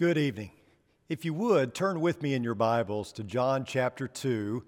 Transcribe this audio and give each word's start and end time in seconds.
Good 0.00 0.16
evening. 0.16 0.52
If 1.10 1.26
you 1.26 1.34
would, 1.34 1.74
turn 1.74 2.00
with 2.00 2.22
me 2.22 2.32
in 2.32 2.42
your 2.42 2.54
Bibles 2.54 3.12
to 3.12 3.22
John 3.22 3.66
chapter 3.66 4.08
2, 4.08 4.64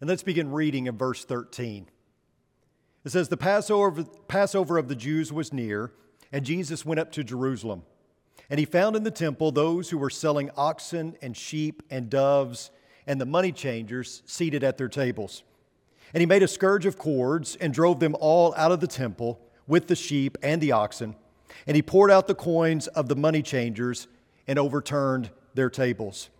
and 0.00 0.08
let's 0.08 0.22
begin 0.22 0.50
reading 0.52 0.86
in 0.86 0.96
verse 0.96 1.22
13. 1.22 1.86
It 3.04 3.10
says, 3.10 3.28
The 3.28 3.36
Passover, 3.36 4.04
Passover 4.26 4.78
of 4.78 4.88
the 4.88 4.94
Jews 4.96 5.34
was 5.34 5.52
near, 5.52 5.92
and 6.32 6.46
Jesus 6.46 6.86
went 6.86 6.98
up 6.98 7.12
to 7.12 7.22
Jerusalem. 7.22 7.82
And 8.48 8.58
he 8.58 8.64
found 8.64 8.96
in 8.96 9.02
the 9.02 9.10
temple 9.10 9.52
those 9.52 9.90
who 9.90 9.98
were 9.98 10.08
selling 10.08 10.48
oxen 10.56 11.14
and 11.20 11.36
sheep 11.36 11.82
and 11.90 12.08
doves 12.08 12.70
and 13.06 13.20
the 13.20 13.26
money 13.26 13.52
changers 13.52 14.22
seated 14.24 14.64
at 14.64 14.78
their 14.78 14.88
tables. 14.88 15.42
And 16.14 16.22
he 16.22 16.26
made 16.26 16.42
a 16.42 16.48
scourge 16.48 16.86
of 16.86 16.96
cords 16.96 17.54
and 17.56 17.74
drove 17.74 18.00
them 18.00 18.16
all 18.18 18.54
out 18.56 18.72
of 18.72 18.80
the 18.80 18.86
temple 18.86 19.42
with 19.66 19.88
the 19.88 19.94
sheep 19.94 20.38
and 20.42 20.58
the 20.58 20.72
oxen. 20.72 21.16
And 21.66 21.76
he 21.76 21.82
poured 21.82 22.10
out 22.10 22.28
the 22.28 22.34
coins 22.34 22.86
of 22.86 23.08
the 23.08 23.16
money 23.16 23.42
changers 23.42 24.08
and 24.46 24.58
overturned 24.58 25.30
their 25.54 25.70
tables. 25.70 26.30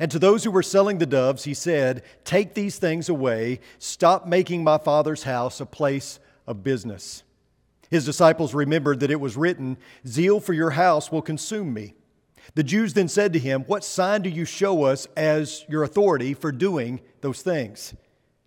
And 0.00 0.10
to 0.10 0.18
those 0.18 0.44
who 0.44 0.50
were 0.50 0.62
selling 0.62 0.98
the 0.98 1.06
doves, 1.06 1.44
he 1.44 1.54
said, 1.54 2.02
Take 2.24 2.54
these 2.54 2.78
things 2.78 3.08
away. 3.08 3.60
Stop 3.78 4.26
making 4.26 4.62
my 4.62 4.78
father's 4.78 5.24
house 5.24 5.60
a 5.60 5.66
place 5.66 6.20
of 6.46 6.62
business. 6.62 7.24
His 7.90 8.04
disciples 8.04 8.54
remembered 8.54 9.00
that 9.00 9.10
it 9.10 9.20
was 9.20 9.36
written, 9.36 9.76
Zeal 10.06 10.40
for 10.40 10.52
your 10.52 10.70
house 10.70 11.10
will 11.10 11.22
consume 11.22 11.72
me. 11.72 11.94
The 12.54 12.62
Jews 12.62 12.94
then 12.94 13.08
said 13.08 13.32
to 13.32 13.38
him, 13.38 13.62
What 13.62 13.84
sign 13.84 14.22
do 14.22 14.30
you 14.30 14.44
show 14.44 14.84
us 14.84 15.06
as 15.16 15.64
your 15.68 15.82
authority 15.82 16.34
for 16.34 16.52
doing 16.52 17.00
those 17.20 17.42
things? 17.42 17.94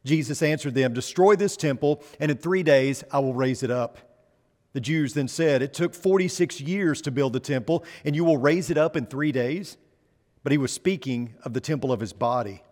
Jesus 0.05 0.41
answered 0.41 0.73
them, 0.73 0.93
Destroy 0.93 1.35
this 1.35 1.57
temple, 1.57 2.03
and 2.19 2.31
in 2.31 2.37
three 2.37 2.63
days 2.63 3.03
I 3.11 3.19
will 3.19 3.33
raise 3.33 3.61
it 3.61 3.71
up. 3.71 3.97
The 4.73 4.81
Jews 4.81 5.13
then 5.13 5.27
said, 5.27 5.61
It 5.61 5.73
took 5.73 5.93
46 5.93 6.61
years 6.61 7.01
to 7.01 7.11
build 7.11 7.33
the 7.33 7.39
temple, 7.39 7.83
and 8.05 8.15
you 8.15 8.23
will 8.23 8.37
raise 8.37 8.69
it 8.69 8.77
up 8.77 8.95
in 8.95 9.05
three 9.05 9.31
days? 9.31 9.77
But 10.43 10.51
he 10.51 10.57
was 10.57 10.71
speaking 10.71 11.35
of 11.43 11.53
the 11.53 11.61
temple 11.61 11.91
of 11.91 11.99
his 11.99 12.13
body. 12.13 12.63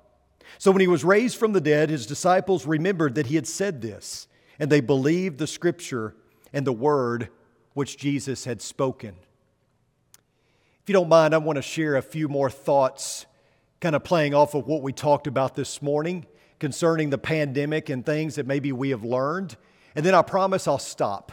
So 0.57 0.71
when 0.71 0.81
he 0.81 0.87
was 0.87 1.03
raised 1.03 1.37
from 1.37 1.53
the 1.53 1.61
dead, 1.61 1.89
his 1.89 2.05
disciples 2.05 2.65
remembered 2.65 3.15
that 3.15 3.27
he 3.27 3.35
had 3.35 3.47
said 3.47 3.81
this, 3.81 4.27
and 4.57 4.71
they 4.71 4.81
believed 4.81 5.37
the 5.37 5.47
scripture 5.47 6.15
and 6.53 6.65
the 6.65 6.73
word 6.73 7.29
which 7.73 7.97
Jesus 7.97 8.45
had 8.45 8.61
spoken. 8.61 9.15
If 10.81 10.89
you 10.89 10.93
don't 10.93 11.09
mind, 11.09 11.35
I 11.35 11.37
want 11.37 11.57
to 11.57 11.61
share 11.61 11.97
a 11.97 12.01
few 12.01 12.27
more 12.27 12.49
thoughts, 12.49 13.25
kind 13.79 13.95
of 13.95 14.03
playing 14.03 14.33
off 14.33 14.55
of 14.55 14.65
what 14.65 14.81
we 14.81 14.91
talked 14.91 15.27
about 15.27 15.53
this 15.53 15.81
morning 15.81 16.25
concerning 16.59 17.09
the 17.09 17.17
pandemic 17.17 17.89
and 17.89 18.05
things 18.05 18.35
that 18.35 18.47
maybe 18.47 18.71
we 18.71 18.89
have 18.89 19.03
learned. 19.03 19.55
And 19.95 20.05
then 20.05 20.15
I 20.15 20.21
promise 20.21 20.67
I'll 20.67 20.79
stop 20.79 21.31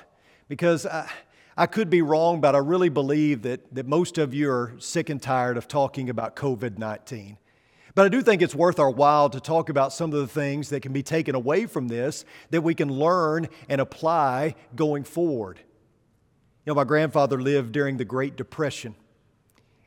because 0.49 0.87
I, 0.87 1.11
I 1.57 1.67
could 1.67 1.89
be 1.89 2.03
wrong, 2.03 2.41
but 2.41 2.55
I 2.55 2.59
really 2.59 2.89
believe 2.89 3.43
that, 3.43 3.75
that 3.75 3.87
most 3.87 4.19
of 4.19 4.35
you 4.35 4.51
are 4.51 4.75
sick 4.79 5.09
and 5.09 5.21
tired 5.21 5.57
of 5.57 5.69
talking 5.69 6.11
about 6.11 6.37
COVID 6.37 6.79
19. 6.79 7.39
But 7.95 8.05
I 8.05 8.09
do 8.11 8.21
think 8.21 8.43
it's 8.43 8.55
worth 8.55 8.79
our 8.79 8.91
while 8.91 9.31
to 9.31 9.41
talk 9.41 9.71
about 9.71 9.91
some 9.91 10.13
of 10.13 10.21
the 10.21 10.27
things 10.27 10.69
that 10.69 10.81
can 10.81 10.93
be 10.93 11.03
taken 11.03 11.35
away 11.35 11.65
from 11.65 11.89
this 11.89 12.27
that 12.51 12.61
we 12.61 12.75
can 12.75 12.91
learn 12.91 13.49
and 13.71 13.81
apply 13.81 14.55
going 14.75 15.03
forward. 15.03 15.59
You 16.67 16.73
know, 16.73 16.75
my 16.75 16.85
grandfather 16.85 17.41
lived 17.41 17.73
during 17.73 17.97
the 17.97 18.05
Great 18.05 18.37
Depression, 18.37 18.95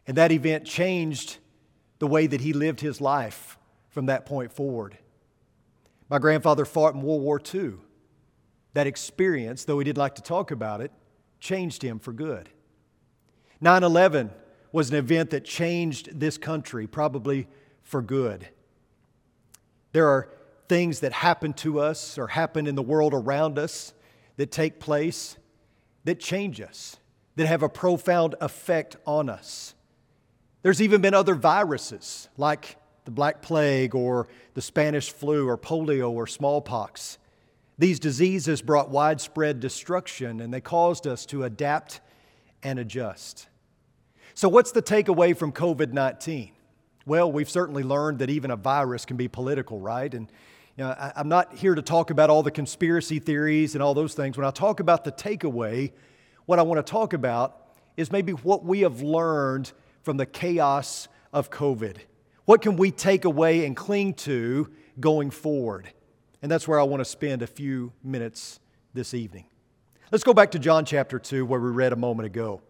and 0.08 0.18
that 0.18 0.32
event 0.32 0.66
changed 0.66 1.38
the 2.00 2.08
way 2.08 2.26
that 2.26 2.42
he 2.42 2.52
lived 2.52 2.80
his 2.80 3.00
life 3.00 3.60
from 3.90 4.08
that 4.08 4.26
point 4.26 4.52
forward. 4.54 4.98
My 6.10 6.18
grandfather 6.18 6.66
fought 6.66 6.96
in 6.96 7.04
World 7.04 7.22
War 7.22 7.40
II 7.54 7.74
that 8.74 8.88
experience, 8.88 9.66
though 9.66 9.80
he 9.80 9.86
didn't 9.86 9.98
like 9.98 10.16
to 10.16 10.22
talk 10.22 10.52
about 10.52 10.82
it, 10.82 10.92
changed 11.40 11.84
him 11.84 12.00
for 12.00 12.14
good. 12.14 12.50
9 13.62 13.84
11 13.84 14.32
was 14.72 14.90
an 14.90 14.96
event 14.96 15.32
that 15.32 15.44
changed 15.44 16.20
this 16.20 16.38
country, 16.38 16.88
probably 16.88 17.48
for 17.84 18.02
good. 18.02 18.48
There 19.92 20.08
are 20.08 20.30
things 20.68 21.00
that 21.00 21.12
happen 21.12 21.54
to 21.54 21.80
us 21.80 22.18
or 22.18 22.28
happen 22.28 22.68
in 22.68 22.76
the 22.76 22.82
world 22.82 23.14
around 23.14 23.58
us 23.58 23.94
that 24.38 24.52
take 24.52 24.80
place 24.80 25.38
that 26.06 26.20
change 26.20 26.62
us, 26.62 26.98
that 27.36 27.48
have 27.48 27.64
a 27.64 27.70
profound 27.70 28.36
effect 28.42 28.96
on 29.06 29.30
us. 29.30 29.76
There's 30.62 30.82
even 30.82 31.02
been 31.02 31.14
other 31.14 31.36
viruses 31.36 32.30
like 32.38 32.78
the 33.06 33.12
Black 33.12 33.42
Plague 33.42 33.96
or 33.96 34.28
the 34.54 34.62
Spanish 34.62 35.12
flu 35.12 35.48
or 35.48 35.58
polio 35.58 36.10
or 36.10 36.28
smallpox 36.28 37.18
these 37.80 38.00
diseases 38.00 38.62
brought 38.62 38.90
widespread 38.90 39.62
destruction 39.62 40.42
and 40.42 40.54
they 40.54 40.60
caused 40.62 41.08
us 41.08 41.26
to 41.28 41.46
adapt 41.46 42.02
and 42.62 42.78
adjust. 42.78 43.48
So, 44.36 44.50
what's 44.50 44.74
the 44.74 44.82
takeaway 44.82 45.36
from 45.36 45.54
COVID 45.54 45.94
19? 45.94 46.52
Well, 47.06 47.32
we've 47.32 47.50
certainly 47.50 47.82
learned 47.82 48.20
that 48.20 48.30
even 48.30 48.52
a 48.52 48.58
virus 48.58 49.06
can 49.06 49.16
be 49.16 49.30
political, 49.30 49.80
right? 49.80 50.14
And 50.14 50.30
you 50.78 50.84
know, 50.84 50.90
I, 50.90 51.14
I'm 51.16 51.30
not 51.30 51.56
here 51.56 51.74
to 51.74 51.82
talk 51.82 52.12
about 52.12 52.30
all 52.30 52.44
the 52.44 52.52
conspiracy 52.52 53.18
theories 53.18 53.76
and 53.76 53.82
all 53.82 53.94
those 53.94 54.14
things. 54.14 54.38
When 54.38 54.46
I 54.46 54.52
talk 54.52 54.82
about 54.82 55.06
the 55.06 55.12
takeaway, 55.14 55.94
what 56.46 56.60
I 56.60 56.64
want 56.64 56.86
to 56.86 56.92
talk 56.92 57.14
about 57.14 57.70
is 57.96 58.12
maybe 58.12 58.34
what 58.34 58.66
we 58.66 58.82
have 58.82 59.02
learned 59.02 59.72
from 60.04 60.18
the 60.18 60.26
chaos 60.26 61.08
of 61.32 61.50
COVID. 61.50 61.98
What 62.44 62.62
can 62.62 62.76
we 62.76 62.92
take 62.92 63.24
away 63.24 63.66
and 63.66 63.76
cling 63.76 64.16
to 64.16 64.70
going 65.00 65.32
forward? 65.32 65.94
And 66.42 66.52
that's 66.52 66.68
where 66.68 66.80
I 66.80 66.84
want 66.84 67.02
to 67.02 67.06
spend 67.06 67.42
a 67.42 67.48
few 67.48 67.92
minutes 68.04 68.60
this 68.94 69.14
evening. 69.14 69.46
Let's 70.12 70.24
go 70.24 70.34
back 70.34 70.52
to 70.52 70.60
John 70.60 70.86
chapter 70.86 71.20
2, 71.20 71.46
where 71.46 71.60
we 71.60 71.70
read 71.70 71.94
a 71.94 71.98
moment 71.98 72.26
ago. 72.26 72.62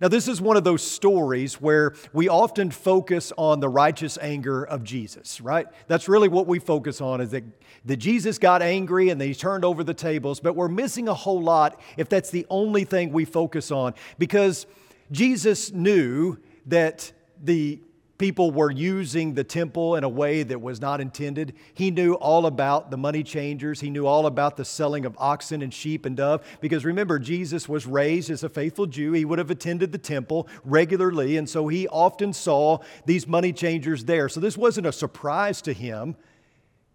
Now, 0.00 0.08
this 0.08 0.28
is 0.28 0.40
one 0.40 0.56
of 0.56 0.64
those 0.64 0.82
stories 0.82 1.60
where 1.60 1.92
we 2.14 2.28
often 2.28 2.70
focus 2.70 3.34
on 3.36 3.60
the 3.60 3.68
righteous 3.68 4.16
anger 4.22 4.64
of 4.64 4.82
Jesus, 4.82 5.42
right? 5.42 5.66
That's 5.88 6.08
really 6.08 6.28
what 6.28 6.46
we 6.46 6.58
focus 6.58 7.02
on 7.02 7.20
is 7.20 7.32
that, 7.32 7.44
that 7.84 7.98
Jesus 7.98 8.38
got 8.38 8.62
angry 8.62 9.10
and 9.10 9.20
that 9.20 9.26
he 9.26 9.34
turned 9.34 9.62
over 9.62 9.84
the 9.84 9.92
tables, 9.92 10.40
but 10.40 10.56
we're 10.56 10.68
missing 10.68 11.06
a 11.06 11.12
whole 11.12 11.42
lot 11.42 11.78
if 11.98 12.08
that's 12.08 12.30
the 12.30 12.46
only 12.48 12.84
thing 12.84 13.12
we 13.12 13.26
focus 13.26 13.70
on 13.70 13.92
because 14.18 14.66
Jesus 15.12 15.70
knew 15.70 16.38
that 16.64 17.12
the 17.42 17.80
people 18.20 18.50
were 18.50 18.70
using 18.70 19.32
the 19.32 19.42
temple 19.42 19.96
in 19.96 20.04
a 20.04 20.08
way 20.08 20.42
that 20.42 20.60
was 20.60 20.78
not 20.78 21.00
intended. 21.00 21.54
He 21.72 21.90
knew 21.90 22.12
all 22.12 22.44
about 22.44 22.90
the 22.90 22.98
money 22.98 23.22
changers. 23.22 23.80
He 23.80 23.88
knew 23.88 24.06
all 24.06 24.26
about 24.26 24.58
the 24.58 24.64
selling 24.64 25.06
of 25.06 25.16
oxen 25.16 25.62
and 25.62 25.72
sheep 25.72 26.04
and 26.04 26.18
dove. 26.18 26.46
Because 26.60 26.84
remember, 26.84 27.18
Jesus 27.18 27.66
was 27.66 27.86
raised 27.86 28.30
as 28.30 28.44
a 28.44 28.50
faithful 28.50 28.84
Jew. 28.84 29.12
He 29.12 29.24
would 29.24 29.38
have 29.38 29.50
attended 29.50 29.90
the 29.90 29.98
temple 29.98 30.48
regularly. 30.66 31.38
And 31.38 31.48
so 31.48 31.68
he 31.68 31.88
often 31.88 32.34
saw 32.34 32.80
these 33.06 33.26
money 33.26 33.54
changers 33.54 34.04
there. 34.04 34.28
So 34.28 34.38
this 34.38 34.58
wasn't 34.58 34.86
a 34.86 34.92
surprise 34.92 35.62
to 35.62 35.72
him. 35.72 36.14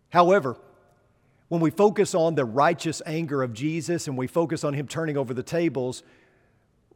However, 0.09 0.57
when 1.47 1.59
we 1.59 1.71
focus 1.71 2.13
on 2.13 2.35
the 2.35 2.45
righteous 2.45 3.01
anger 3.03 3.41
of 3.41 3.51
Jesus 3.51 4.07
and 4.07 4.15
we 4.15 4.27
focus 4.27 4.63
on 4.63 4.75
him 4.75 4.87
turning 4.87 5.17
over 5.17 5.33
the 5.33 5.41
tables, 5.41 6.03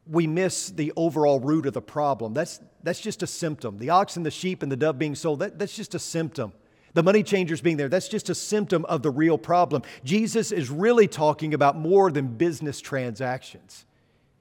we 0.09 0.25
miss 0.25 0.69
the 0.71 0.91
overall 0.95 1.39
root 1.39 1.65
of 1.65 1.73
the 1.73 1.81
problem. 1.81 2.33
That's, 2.33 2.59
that's 2.83 2.99
just 2.99 3.21
a 3.21 3.27
symptom. 3.27 3.77
The 3.77 3.91
ox 3.91 4.17
and 4.17 4.25
the 4.25 4.31
sheep 4.31 4.63
and 4.63 4.71
the 4.71 4.75
dove 4.75 4.97
being 4.97 5.15
sold, 5.15 5.39
that, 5.39 5.59
that's 5.59 5.75
just 5.75 5.93
a 5.93 5.99
symptom. 5.99 6.53
The 6.93 7.03
money 7.03 7.21
changers 7.21 7.61
being 7.61 7.77
there, 7.77 7.89
that's 7.89 8.07
just 8.07 8.29
a 8.29 8.35
symptom 8.35 8.85
of 8.85 9.03
the 9.03 9.11
real 9.11 9.37
problem. 9.37 9.83
Jesus 10.03 10.51
is 10.51 10.71
really 10.71 11.07
talking 11.07 11.53
about 11.53 11.77
more 11.77 12.11
than 12.11 12.27
business 12.27 12.81
transactions. 12.81 13.85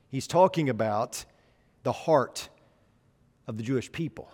He's 0.08 0.26
talking 0.26 0.70
about 0.70 1.26
the 1.82 1.92
heart 1.92 2.48
of 3.46 3.58
the 3.58 3.62
Jewish 3.62 3.92
people. 3.92 4.30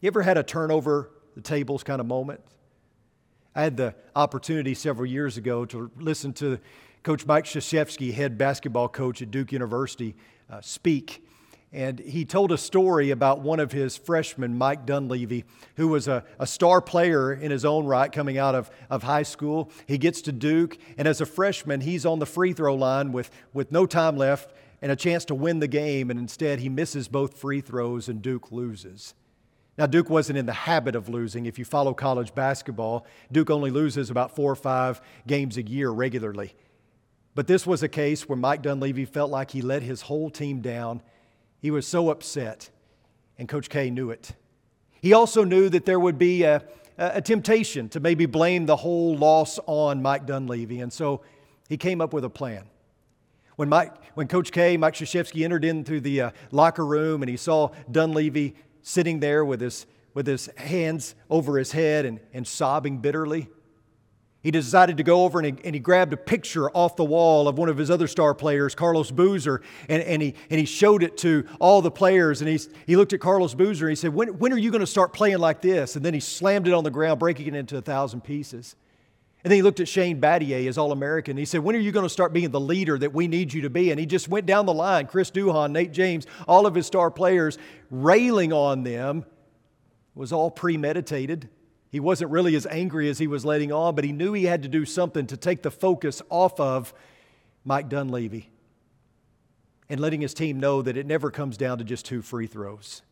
You 0.00 0.06
ever 0.06 0.22
had 0.22 0.38
a 0.38 0.42
turnover 0.42 1.10
the 1.34 1.42
tables 1.42 1.82
kind 1.82 2.00
of 2.00 2.06
moment? 2.06 2.40
I 3.54 3.62
had 3.62 3.76
the 3.76 3.94
opportunity 4.16 4.74
several 4.74 5.06
years 5.06 5.36
ago 5.36 5.64
to 5.66 5.90
listen 5.96 6.32
to 6.34 6.58
Coach 7.04 7.26
Mike 7.26 7.44
Krzyzewski, 7.44 8.14
head 8.14 8.38
basketball 8.38 8.88
coach 8.88 9.20
at 9.20 9.30
Duke 9.30 9.52
University, 9.52 10.16
uh, 10.50 10.62
speak. 10.62 11.22
And 11.70 11.98
he 11.98 12.24
told 12.24 12.50
a 12.50 12.56
story 12.56 13.10
about 13.10 13.40
one 13.40 13.60
of 13.60 13.72
his 13.72 13.94
freshmen, 13.94 14.56
Mike 14.56 14.86
Dunleavy, 14.86 15.44
who 15.76 15.88
was 15.88 16.08
a, 16.08 16.24
a 16.38 16.46
star 16.46 16.80
player 16.80 17.30
in 17.30 17.50
his 17.50 17.66
own 17.66 17.84
right 17.84 18.10
coming 18.10 18.38
out 18.38 18.54
of, 18.54 18.70
of 18.88 19.02
high 19.02 19.22
school. 19.22 19.70
He 19.86 19.98
gets 19.98 20.22
to 20.22 20.32
Duke, 20.32 20.78
and 20.96 21.06
as 21.06 21.20
a 21.20 21.26
freshman, 21.26 21.82
he's 21.82 22.06
on 22.06 22.20
the 22.20 22.26
free 22.26 22.54
throw 22.54 22.74
line 22.74 23.12
with, 23.12 23.30
with 23.52 23.70
no 23.70 23.84
time 23.84 24.16
left 24.16 24.54
and 24.80 24.90
a 24.90 24.96
chance 24.96 25.26
to 25.26 25.34
win 25.34 25.58
the 25.58 25.68
game, 25.68 26.08
and 26.08 26.18
instead 26.18 26.60
he 26.60 26.70
misses 26.70 27.06
both 27.08 27.36
free 27.36 27.60
throws 27.60 28.08
and 28.08 28.22
Duke 28.22 28.50
loses. 28.50 29.12
Now, 29.76 29.84
Duke 29.84 30.08
wasn't 30.08 30.38
in 30.38 30.46
the 30.46 30.52
habit 30.54 30.94
of 30.94 31.10
losing. 31.10 31.44
If 31.44 31.58
you 31.58 31.66
follow 31.66 31.92
college 31.92 32.34
basketball, 32.34 33.04
Duke 33.30 33.50
only 33.50 33.70
loses 33.70 34.08
about 34.08 34.34
four 34.34 34.50
or 34.50 34.56
five 34.56 35.02
games 35.26 35.58
a 35.58 35.62
year 35.62 35.90
regularly. 35.90 36.54
But 37.34 37.46
this 37.46 37.66
was 37.66 37.82
a 37.82 37.88
case 37.88 38.28
where 38.28 38.36
Mike 38.36 38.62
Dunleavy 38.62 39.04
felt 39.04 39.30
like 39.30 39.50
he 39.50 39.60
let 39.60 39.82
his 39.82 40.02
whole 40.02 40.30
team 40.30 40.60
down. 40.60 41.02
He 41.60 41.70
was 41.70 41.86
so 41.86 42.10
upset, 42.10 42.70
and 43.38 43.48
Coach 43.48 43.68
K 43.68 43.90
knew 43.90 44.10
it. 44.10 44.32
He 45.00 45.12
also 45.12 45.44
knew 45.44 45.68
that 45.68 45.84
there 45.84 45.98
would 45.98 46.18
be 46.18 46.44
a, 46.44 46.62
a 46.96 47.20
temptation 47.20 47.88
to 47.90 48.00
maybe 48.00 48.26
blame 48.26 48.66
the 48.66 48.76
whole 48.76 49.16
loss 49.16 49.58
on 49.66 50.00
Mike 50.00 50.26
Dunleavy, 50.26 50.80
and 50.80 50.92
so 50.92 51.22
he 51.68 51.76
came 51.76 52.00
up 52.00 52.12
with 52.12 52.24
a 52.24 52.30
plan. 52.30 52.64
When, 53.56 53.68
Mike, 53.68 53.92
when 54.14 54.26
Coach 54.28 54.50
K, 54.50 54.76
Mike 54.76 54.94
Krzyzewski, 54.94 55.44
entered 55.44 55.64
into 55.64 56.00
the 56.00 56.20
uh, 56.20 56.30
locker 56.50 56.84
room 56.84 57.22
and 57.22 57.30
he 57.30 57.36
saw 57.36 57.70
Dunleavy 57.90 58.56
sitting 58.82 59.20
there 59.20 59.44
with 59.44 59.60
his, 59.60 59.86
with 60.12 60.26
his 60.26 60.46
hands 60.56 61.14
over 61.30 61.56
his 61.56 61.70
head 61.70 62.04
and, 62.04 62.20
and 62.32 62.46
sobbing 62.46 62.98
bitterly, 62.98 63.48
he 64.44 64.50
decided 64.50 64.98
to 64.98 65.02
go 65.02 65.24
over 65.24 65.38
and 65.40 65.58
he, 65.58 65.64
and 65.64 65.74
he, 65.74 65.80
grabbed 65.80 66.12
a 66.12 66.18
picture 66.18 66.70
off 66.70 66.96
the 66.96 67.04
wall 67.04 67.48
of 67.48 67.56
one 67.56 67.70
of 67.70 67.78
his 67.78 67.90
other 67.90 68.06
star 68.06 68.34
players, 68.34 68.74
Carlos 68.74 69.10
Boozer, 69.10 69.62
and, 69.88 70.02
and, 70.02 70.20
he, 70.20 70.34
and 70.50 70.60
he 70.60 70.66
showed 70.66 71.02
it 71.02 71.16
to 71.18 71.46
all 71.58 71.80
the 71.80 71.90
players. 71.90 72.42
And 72.42 72.50
he, 72.50 72.60
he 72.86 72.94
looked 72.94 73.14
at 73.14 73.20
Carlos 73.20 73.54
Boozer 73.54 73.86
and 73.86 73.92
he 73.92 73.96
said, 73.96 74.12
when, 74.12 74.38
when 74.38 74.52
are 74.52 74.58
you 74.58 74.70
going 74.70 74.82
to 74.82 74.86
start 74.86 75.14
playing 75.14 75.38
like 75.38 75.62
this? 75.62 75.96
And 75.96 76.04
then 76.04 76.12
he 76.12 76.20
slammed 76.20 76.68
it 76.68 76.74
on 76.74 76.84
the 76.84 76.90
ground, 76.90 77.20
breaking 77.20 77.46
it 77.46 77.54
into 77.54 77.78
a 77.78 77.80
thousand 77.80 78.20
pieces. 78.20 78.76
And 79.42 79.50
then 79.50 79.56
he 79.56 79.62
looked 79.62 79.80
at 79.80 79.88
Shane 79.88 80.20
Battier, 80.20 80.62
his 80.62 80.76
All 80.76 80.92
American. 80.92 81.38
He 81.38 81.46
said, 81.46 81.60
When 81.60 81.74
are 81.74 81.78
you 81.78 81.90
going 81.90 82.04
to 82.04 82.10
start 82.10 82.34
being 82.34 82.50
the 82.50 82.60
leader 82.60 82.98
that 82.98 83.14
we 83.14 83.28
need 83.28 83.52
you 83.54 83.62
to 83.62 83.70
be? 83.70 83.90
And 83.90 83.98
he 83.98 84.04
just 84.04 84.28
went 84.28 84.44
down 84.44 84.66
the 84.66 84.74
line 84.74 85.06
Chris 85.06 85.30
Duhon, 85.30 85.70
Nate 85.70 85.92
James, 85.92 86.26
all 86.46 86.66
of 86.66 86.74
his 86.74 86.86
star 86.86 87.10
players, 87.10 87.56
railing 87.90 88.52
on 88.52 88.82
them. 88.82 89.18
It 89.18 90.18
was 90.18 90.34
all 90.34 90.50
premeditated. 90.50 91.48
He 91.94 92.00
wasn't 92.00 92.32
really 92.32 92.56
as 92.56 92.66
angry 92.66 93.08
as 93.08 93.20
he 93.20 93.28
was 93.28 93.44
letting 93.44 93.70
on, 93.70 93.94
but 93.94 94.02
he 94.02 94.10
knew 94.10 94.32
he 94.32 94.46
had 94.46 94.64
to 94.64 94.68
do 94.68 94.84
something 94.84 95.28
to 95.28 95.36
take 95.36 95.62
the 95.62 95.70
focus 95.70 96.22
off 96.28 96.58
of 96.58 96.92
Mike 97.64 97.88
Dunleavy 97.88 98.50
and 99.88 100.00
letting 100.00 100.20
his 100.20 100.34
team 100.34 100.58
know 100.58 100.82
that 100.82 100.96
it 100.96 101.06
never 101.06 101.30
comes 101.30 101.56
down 101.56 101.78
to 101.78 101.84
just 101.84 102.04
two 102.04 102.20
free 102.20 102.48
throws. 102.48 103.02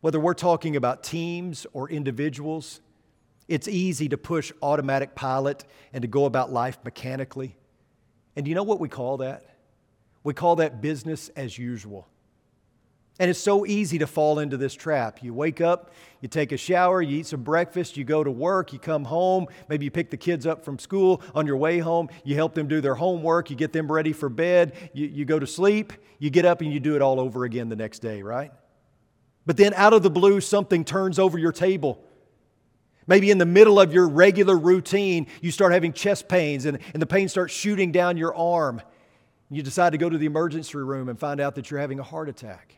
Whether 0.00 0.18
we're 0.18 0.32
talking 0.32 0.76
about 0.76 1.02
teams 1.02 1.66
or 1.74 1.90
individuals, 1.90 2.80
it's 3.48 3.68
easy 3.68 4.08
to 4.08 4.16
push 4.16 4.50
automatic 4.62 5.14
pilot 5.14 5.66
and 5.92 6.00
to 6.00 6.08
go 6.08 6.24
about 6.24 6.50
life 6.50 6.78
mechanically. 6.86 7.54
And 8.34 8.48
you 8.48 8.54
know 8.54 8.62
what 8.62 8.80
we 8.80 8.88
call 8.88 9.18
that? 9.18 9.44
We 10.24 10.32
call 10.32 10.56
that 10.56 10.80
business 10.80 11.28
as 11.36 11.58
usual. 11.58 12.08
And 13.18 13.30
it's 13.30 13.40
so 13.40 13.64
easy 13.64 13.98
to 13.98 14.06
fall 14.06 14.40
into 14.40 14.58
this 14.58 14.74
trap. 14.74 15.22
You 15.22 15.32
wake 15.32 15.62
up, 15.62 15.90
you 16.20 16.28
take 16.28 16.52
a 16.52 16.58
shower, 16.58 17.00
you 17.00 17.18
eat 17.18 17.26
some 17.26 17.42
breakfast, 17.42 17.96
you 17.96 18.04
go 18.04 18.22
to 18.22 18.30
work, 18.30 18.74
you 18.74 18.78
come 18.78 19.04
home, 19.04 19.46
maybe 19.70 19.86
you 19.86 19.90
pick 19.90 20.10
the 20.10 20.18
kids 20.18 20.46
up 20.46 20.64
from 20.64 20.78
school. 20.78 21.22
On 21.34 21.46
your 21.46 21.56
way 21.56 21.78
home, 21.78 22.10
you 22.24 22.34
help 22.34 22.54
them 22.54 22.68
do 22.68 22.82
their 22.82 22.94
homework, 22.94 23.48
you 23.48 23.56
get 23.56 23.72
them 23.72 23.90
ready 23.90 24.12
for 24.12 24.28
bed, 24.28 24.74
you, 24.92 25.06
you 25.06 25.24
go 25.24 25.38
to 25.38 25.46
sleep, 25.46 25.94
you 26.18 26.28
get 26.28 26.44
up 26.44 26.60
and 26.60 26.70
you 26.70 26.78
do 26.78 26.94
it 26.94 27.00
all 27.00 27.18
over 27.18 27.44
again 27.44 27.70
the 27.70 27.76
next 27.76 28.00
day, 28.00 28.20
right? 28.20 28.52
But 29.46 29.56
then 29.56 29.72
out 29.74 29.94
of 29.94 30.02
the 30.02 30.10
blue, 30.10 30.42
something 30.42 30.84
turns 30.84 31.18
over 31.18 31.38
your 31.38 31.52
table. 31.52 32.02
Maybe 33.06 33.30
in 33.30 33.38
the 33.38 33.46
middle 33.46 33.80
of 33.80 33.94
your 33.94 34.08
regular 34.08 34.58
routine, 34.58 35.28
you 35.40 35.52
start 35.52 35.72
having 35.72 35.92
chest 35.92 36.28
pains 36.28 36.66
and, 36.66 36.80
and 36.92 37.00
the 37.00 37.06
pain 37.06 37.28
starts 37.28 37.54
shooting 37.54 37.92
down 37.92 38.16
your 38.18 38.34
arm. 38.34 38.82
You 39.48 39.62
decide 39.62 39.92
to 39.92 39.98
go 39.98 40.10
to 40.10 40.18
the 40.18 40.26
emergency 40.26 40.76
room 40.76 41.08
and 41.08 41.18
find 41.18 41.40
out 41.40 41.54
that 41.54 41.70
you're 41.70 41.80
having 41.80 42.00
a 42.00 42.02
heart 42.02 42.28
attack. 42.28 42.76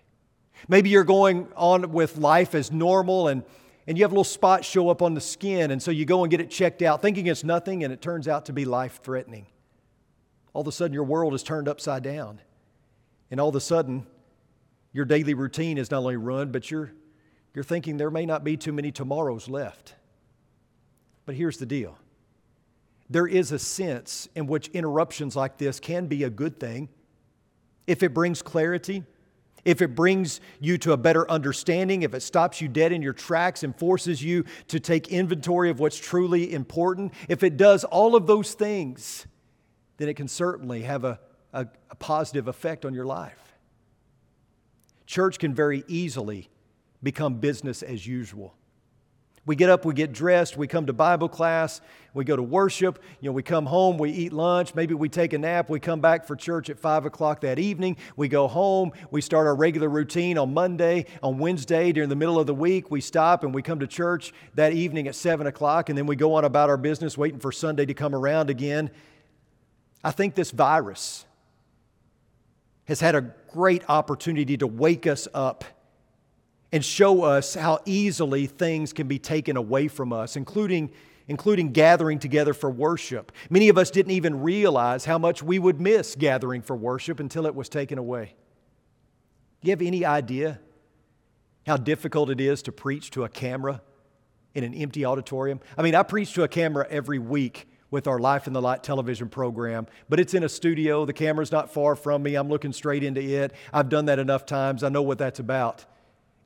Maybe 0.66 0.90
you're 0.90 1.04
going 1.04 1.48
on 1.54 1.92
with 1.92 2.16
life 2.16 2.54
as 2.54 2.72
normal 2.72 3.28
and, 3.28 3.44
and 3.86 3.96
you 3.96 4.04
have 4.04 4.10
little 4.10 4.24
spot 4.24 4.64
show 4.64 4.90
up 4.90 5.00
on 5.00 5.14
the 5.14 5.20
skin, 5.20 5.70
and 5.70 5.82
so 5.82 5.90
you 5.90 6.04
go 6.04 6.24
and 6.24 6.30
get 6.30 6.40
it 6.40 6.50
checked 6.50 6.82
out 6.82 7.00
thinking 7.00 7.26
it's 7.26 7.44
nothing, 7.44 7.84
and 7.84 7.92
it 7.92 8.02
turns 8.02 8.28
out 8.28 8.46
to 8.46 8.52
be 8.52 8.64
life 8.64 9.00
threatening. 9.02 9.46
All 10.52 10.62
of 10.62 10.68
a 10.68 10.72
sudden, 10.72 10.92
your 10.92 11.04
world 11.04 11.34
is 11.34 11.42
turned 11.42 11.68
upside 11.68 12.02
down. 12.02 12.40
And 13.30 13.40
all 13.40 13.48
of 13.48 13.56
a 13.56 13.60
sudden, 13.60 14.06
your 14.92 15.04
daily 15.04 15.34
routine 15.34 15.78
is 15.78 15.90
not 15.90 15.98
only 15.98 16.16
ruined, 16.16 16.52
but 16.52 16.70
you're, 16.70 16.92
you're 17.54 17.64
thinking 17.64 17.96
there 17.96 18.10
may 18.10 18.26
not 18.26 18.44
be 18.44 18.56
too 18.56 18.72
many 18.72 18.90
tomorrows 18.90 19.48
left. 19.48 19.94
But 21.26 21.34
here's 21.34 21.58
the 21.58 21.66
deal 21.66 21.98
there 23.10 23.26
is 23.26 23.52
a 23.52 23.58
sense 23.58 24.28
in 24.34 24.46
which 24.46 24.68
interruptions 24.68 25.34
like 25.34 25.56
this 25.56 25.80
can 25.80 26.06
be 26.06 26.24
a 26.24 26.30
good 26.30 26.60
thing 26.60 26.88
if 27.86 28.02
it 28.02 28.12
brings 28.12 28.42
clarity 28.42 29.04
if 29.64 29.82
it 29.82 29.94
brings 29.94 30.40
you 30.60 30.78
to 30.78 30.92
a 30.92 30.96
better 30.96 31.30
understanding, 31.30 32.02
if 32.02 32.14
it 32.14 32.20
stops 32.20 32.60
you 32.60 32.68
dead 32.68 32.92
in 32.92 33.02
your 33.02 33.12
tracks 33.12 33.62
and 33.62 33.76
forces 33.76 34.22
you 34.22 34.44
to 34.68 34.80
take 34.80 35.08
inventory 35.08 35.70
of 35.70 35.80
what's 35.80 35.98
truly 35.98 36.52
important, 36.52 37.12
if 37.28 37.42
it 37.42 37.56
does 37.56 37.84
all 37.84 38.16
of 38.16 38.26
those 38.26 38.54
things, 38.54 39.26
then 39.96 40.08
it 40.08 40.14
can 40.14 40.28
certainly 40.28 40.82
have 40.82 41.04
a, 41.04 41.20
a, 41.52 41.66
a 41.90 41.94
positive 41.96 42.48
effect 42.48 42.84
on 42.84 42.94
your 42.94 43.06
life. 43.06 43.54
Church 45.06 45.38
can 45.38 45.54
very 45.54 45.84
easily 45.88 46.50
become 47.02 47.34
business 47.34 47.82
as 47.82 48.06
usual. 48.06 48.57
We 49.48 49.56
get 49.56 49.70
up, 49.70 49.86
we 49.86 49.94
get 49.94 50.12
dressed, 50.12 50.58
we 50.58 50.66
come 50.66 50.84
to 50.84 50.92
Bible 50.92 51.30
class, 51.30 51.80
we 52.12 52.22
go 52.22 52.36
to 52.36 52.42
worship, 52.42 53.02
you 53.18 53.30
know, 53.30 53.32
we 53.32 53.42
come 53.42 53.64
home, 53.64 53.96
we 53.96 54.10
eat 54.10 54.30
lunch, 54.30 54.74
maybe 54.74 54.92
we 54.92 55.08
take 55.08 55.32
a 55.32 55.38
nap, 55.38 55.70
we 55.70 55.80
come 55.80 56.02
back 56.02 56.26
for 56.26 56.36
church 56.36 56.68
at 56.68 56.78
5 56.78 57.06
o'clock 57.06 57.40
that 57.40 57.58
evening, 57.58 57.96
we 58.14 58.28
go 58.28 58.46
home, 58.46 58.92
we 59.10 59.22
start 59.22 59.46
our 59.46 59.54
regular 59.54 59.88
routine 59.88 60.36
on 60.36 60.52
Monday, 60.52 61.06
on 61.22 61.38
Wednesday, 61.38 61.92
during 61.92 62.10
the 62.10 62.14
middle 62.14 62.38
of 62.38 62.46
the 62.46 62.52
week, 62.52 62.90
we 62.90 63.00
stop 63.00 63.42
and 63.42 63.54
we 63.54 63.62
come 63.62 63.80
to 63.80 63.86
church 63.86 64.34
that 64.54 64.74
evening 64.74 65.08
at 65.08 65.14
7 65.14 65.46
o'clock, 65.46 65.88
and 65.88 65.96
then 65.96 66.04
we 66.04 66.14
go 66.14 66.34
on 66.34 66.44
about 66.44 66.68
our 66.68 66.76
business 66.76 67.16
waiting 67.16 67.40
for 67.40 67.50
Sunday 67.50 67.86
to 67.86 67.94
come 67.94 68.14
around 68.14 68.50
again. 68.50 68.90
I 70.04 70.10
think 70.10 70.34
this 70.34 70.50
virus 70.50 71.24
has 72.84 73.00
had 73.00 73.14
a 73.14 73.22
great 73.50 73.82
opportunity 73.88 74.58
to 74.58 74.66
wake 74.66 75.06
us 75.06 75.26
up 75.32 75.64
and 76.72 76.84
show 76.84 77.22
us 77.22 77.54
how 77.54 77.80
easily 77.86 78.46
things 78.46 78.92
can 78.92 79.08
be 79.08 79.18
taken 79.18 79.56
away 79.56 79.88
from 79.88 80.12
us, 80.12 80.36
including, 80.36 80.90
including 81.26 81.72
gathering 81.72 82.18
together 82.18 82.52
for 82.52 82.70
worship. 82.70 83.32
Many 83.48 83.68
of 83.68 83.78
us 83.78 83.90
didn't 83.90 84.12
even 84.12 84.42
realize 84.42 85.04
how 85.04 85.18
much 85.18 85.42
we 85.42 85.58
would 85.58 85.80
miss 85.80 86.14
gathering 86.14 86.62
for 86.62 86.76
worship 86.76 87.20
until 87.20 87.46
it 87.46 87.54
was 87.54 87.68
taken 87.68 87.98
away. 87.98 88.34
Do 89.60 89.68
you 89.68 89.72
have 89.72 89.82
any 89.82 90.04
idea 90.04 90.60
how 91.66 91.76
difficult 91.76 92.30
it 92.30 92.40
is 92.40 92.62
to 92.62 92.72
preach 92.72 93.10
to 93.12 93.24
a 93.24 93.28
camera 93.28 93.82
in 94.54 94.62
an 94.62 94.74
empty 94.74 95.04
auditorium? 95.04 95.60
I 95.76 95.82
mean, 95.82 95.94
I 95.94 96.02
preach 96.02 96.32
to 96.34 96.42
a 96.42 96.48
camera 96.48 96.86
every 96.90 97.18
week 97.18 97.68
with 97.90 98.06
our 98.06 98.18
Life 98.18 98.46
in 98.46 98.52
the 98.52 98.60
Light 98.60 98.82
television 98.82 99.30
program, 99.30 99.86
but 100.10 100.20
it's 100.20 100.34
in 100.34 100.44
a 100.44 100.48
studio. 100.48 101.06
The 101.06 101.14
camera's 101.14 101.50
not 101.50 101.72
far 101.72 101.96
from 101.96 102.22
me. 102.22 102.34
I'm 102.34 102.50
looking 102.50 102.74
straight 102.74 103.02
into 103.02 103.22
it. 103.22 103.54
I've 103.72 103.88
done 103.88 104.04
that 104.04 104.18
enough 104.18 104.44
times. 104.44 104.84
I 104.84 104.90
know 104.90 105.02
what 105.02 105.16
that's 105.16 105.40
about. 105.40 105.86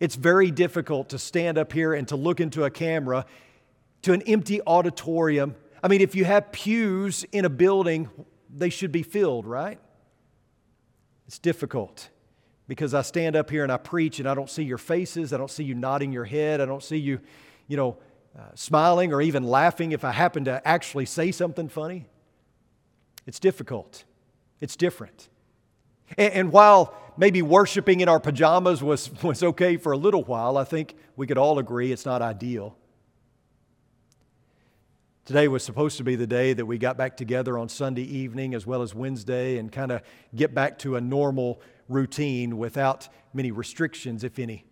It's 0.03 0.17
very 0.17 0.51
difficult 0.51 1.11
to 1.11 1.19
stand 1.19 1.59
up 1.59 1.73
here 1.73 1.95
and 1.95 2.09
to 2.09 2.17
look 2.17 2.41
into 2.41 2.65
a 2.65 2.71
camera 2.71 3.25
to 4.03 4.13
an 4.13 4.23
empty 4.23 4.61
auditorium. 4.67 5.55
I 5.81 5.87
mean, 5.87 6.01
if 6.01 6.17
you 6.17 6.25
have 6.25 6.51
pews 6.51 7.25
in 7.31 7.45
a 7.45 7.49
building, 7.49 8.11
they 8.53 8.69
should 8.69 8.91
be 8.91 9.05
filled, 9.05 9.47
right? 9.47 9.79
It's 11.29 11.39
difficult 11.39 12.09
because 12.67 12.95
I 12.95 13.03
stand 13.03 13.37
up 13.37 13.49
here 13.49 13.63
and 13.63 13.71
I 13.71 13.77
preach 13.77 14.19
and 14.19 14.29
I 14.29 14.35
don't 14.35 14.51
see 14.51 14.65
your 14.65 14.77
faces. 14.77 15.33
I 15.33 15.37
don't 15.37 15.53
see 15.53 15.63
you 15.63 15.77
nodding 15.77 16.11
your 16.11 16.25
head. 16.25 16.61
I 16.61 16.67
don't 16.67 16.83
see 16.83 16.97
you, 16.97 17.21
you 17.69 17.77
know, 17.77 17.97
uh, 18.37 18.43
smiling 18.57 19.13
or 19.13 19.23
even 19.23 19.45
laughing 19.45 19.93
if 19.93 20.03
I 20.03 20.11
happen 20.11 20.47
to 20.47 20.67
actually 20.67 21.07
say 21.07 21.31
something 21.31 21.69
funny. 21.69 22.09
It's 23.25 23.39
difficult. 23.39 24.03
It's 24.61 24.75
different. 24.75 25.29
And, 26.17 26.33
and 26.33 26.53
while 26.53 26.95
maybe 27.17 27.43
worshiping 27.43 28.01
in 28.01 28.09
our 28.09 28.21
pajamas 28.21 28.83
was, 28.83 29.11
was 29.23 29.43
okay 29.43 29.77
for 29.77 29.93
a 29.93 29.97
little 29.97 30.25
while, 30.25 30.57
I 30.57 30.65
think 30.65 30.95
we 31.17 31.27
could 31.27 31.39
all 31.39 31.59
agree 31.59 31.93
it's 31.93 32.07
not 32.07 32.23
ideal. 32.23 32.77
Today 35.25 35.47
was 35.47 35.63
supposed 35.63 35.99
to 35.99 36.05
be 36.05 36.17
the 36.17 36.27
day 36.27 36.53
that 36.53 36.67
we 36.67 36.79
got 36.79 36.97
back 36.97 37.17
together 37.17 37.57
on 37.57 37.69
Sunday 37.69 38.03
evening 38.03 38.55
as 38.55 38.67
well 38.67 38.83
as 38.83 38.93
Wednesday 38.93 39.59
and 39.59 39.71
kind 39.71 39.93
of 39.93 40.03
get 40.35 40.53
back 40.53 40.81
to 40.81 40.97
a 40.97 41.01
normal 41.01 41.61
routine 41.89 42.59
without 42.59 43.09
many 43.33 43.53
restrictions, 43.53 44.25
if 44.25 44.41
any. 44.41 44.65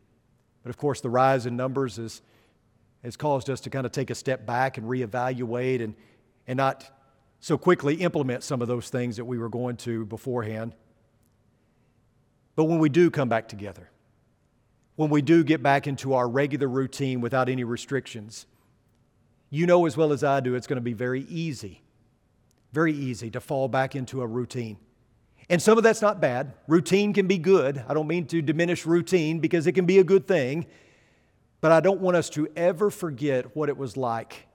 But 0.64 0.70
of 0.70 0.76
course, 0.76 1.00
the 1.00 1.08
rise 1.08 1.46
in 1.46 1.56
numbers 1.56 1.96
has, 1.96 2.20
has 3.04 3.16
caused 3.16 3.48
us 3.48 3.60
to 3.60 3.70
kind 3.70 3.86
of 3.86 3.92
take 3.92 4.10
a 4.10 4.14
step 4.14 4.44
back 4.44 4.76
and 4.76 4.86
reevaluate 4.88 5.82
and, 5.82 5.94
and 6.48 6.56
not 6.56 6.90
so 7.38 7.56
quickly 7.56 7.94
implement 7.96 8.42
some 8.42 8.60
of 8.60 8.66
those 8.66 8.90
things 8.90 9.16
that 9.16 9.24
we 9.24 9.38
were 9.38 9.48
going 9.48 9.76
to 9.76 10.04
beforehand. 10.04 10.74
But 12.56 12.64
when 12.64 12.78
we 12.78 12.88
do 12.88 13.10
come 13.10 13.28
back 13.28 13.48
together, 13.48 13.90
when 14.96 15.10
we 15.10 15.22
do 15.22 15.42
get 15.44 15.62
back 15.62 15.86
into 15.86 16.14
our 16.14 16.28
regular 16.28 16.68
routine 16.68 17.20
without 17.20 17.48
any 17.48 17.64
restrictions, 17.64 18.46
you 19.48 19.66
know 19.66 19.86
as 19.86 19.96
well 19.96 20.12
as 20.12 20.22
I 20.22 20.40
do, 20.40 20.54
it's 20.54 20.66
going 20.66 20.76
to 20.76 20.82
be 20.82 20.92
very 20.92 21.22
easy, 21.22 21.82
very 22.72 22.92
easy 22.92 23.30
to 23.30 23.40
fall 23.40 23.68
back 23.68 23.96
into 23.96 24.22
a 24.22 24.26
routine. 24.26 24.78
And 25.48 25.60
some 25.60 25.76
of 25.76 25.84
that's 25.84 26.00
not 26.00 26.20
bad. 26.20 26.54
Routine 26.68 27.12
can 27.12 27.26
be 27.26 27.38
good. 27.38 27.84
I 27.88 27.94
don't 27.94 28.06
mean 28.06 28.26
to 28.26 28.40
diminish 28.40 28.86
routine 28.86 29.40
because 29.40 29.66
it 29.66 29.72
can 29.72 29.84
be 29.84 29.98
a 29.98 30.04
good 30.04 30.28
thing. 30.28 30.66
But 31.60 31.72
I 31.72 31.80
don't 31.80 32.00
want 32.00 32.16
us 32.16 32.30
to 32.30 32.48
ever 32.56 32.90
forget 32.90 33.56
what 33.56 33.68
it 33.68 33.76
was 33.76 33.96
like 33.96 34.46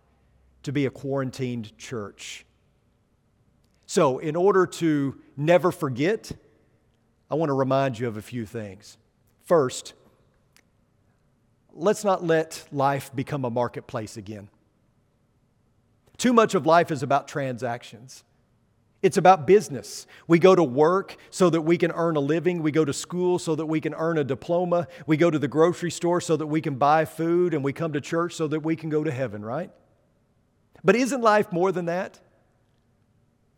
to 0.63 0.71
be 0.71 0.85
a 0.85 0.89
quarantined 0.89 1.77
church. 1.77 2.45
So, 3.85 4.17
in 4.17 4.35
order 4.35 4.65
to 4.65 5.19
never 5.37 5.71
forget, 5.71 6.31
I 7.29 7.35
want 7.35 7.49
to 7.49 7.53
remind 7.53 7.99
you 7.99 8.07
of 8.07 8.17
a 8.17 8.21
few 8.21 8.45
things. 8.45 8.97
First, 9.43 9.93
let's 11.73 12.03
not 12.03 12.23
let 12.23 12.67
life 12.71 13.11
become 13.15 13.45
a 13.45 13.49
marketplace 13.49 14.17
again. 14.17 14.49
Too 16.17 16.33
much 16.33 16.55
of 16.55 16.65
life 16.65 16.91
is 16.91 17.03
about 17.03 17.27
transactions. 17.27 18.23
It's 19.01 19.17
about 19.17 19.45
business. 19.45 20.07
We 20.27 20.39
go 20.39 20.55
to 20.55 20.63
work 20.63 21.17
so 21.29 21.49
that 21.49 21.61
we 21.61 21.77
can 21.77 21.91
earn 21.91 22.15
a 22.15 22.19
living. 22.19 22.63
We 22.63 22.71
go 22.71 22.85
to 22.85 22.93
school 22.93 23.37
so 23.37 23.53
that 23.55 23.65
we 23.65 23.79
can 23.79 23.93
earn 23.93 24.17
a 24.17 24.23
diploma. 24.23 24.87
We 25.05 25.17
go 25.17 25.29
to 25.29 25.37
the 25.37 25.47
grocery 25.47 25.91
store 25.91 26.21
so 26.21 26.37
that 26.37 26.47
we 26.47 26.61
can 26.61 26.75
buy 26.75 27.05
food. 27.05 27.53
And 27.53 27.63
we 27.63 27.73
come 27.73 27.93
to 27.93 28.01
church 28.01 28.33
so 28.33 28.47
that 28.47 28.61
we 28.61 28.75
can 28.75 28.89
go 28.89 29.03
to 29.03 29.11
heaven, 29.11 29.45
right? 29.45 29.69
But 30.83 30.95
isn't 30.95 31.21
life 31.21 31.51
more 31.51 31.71
than 31.71 31.85
that? 31.85 32.19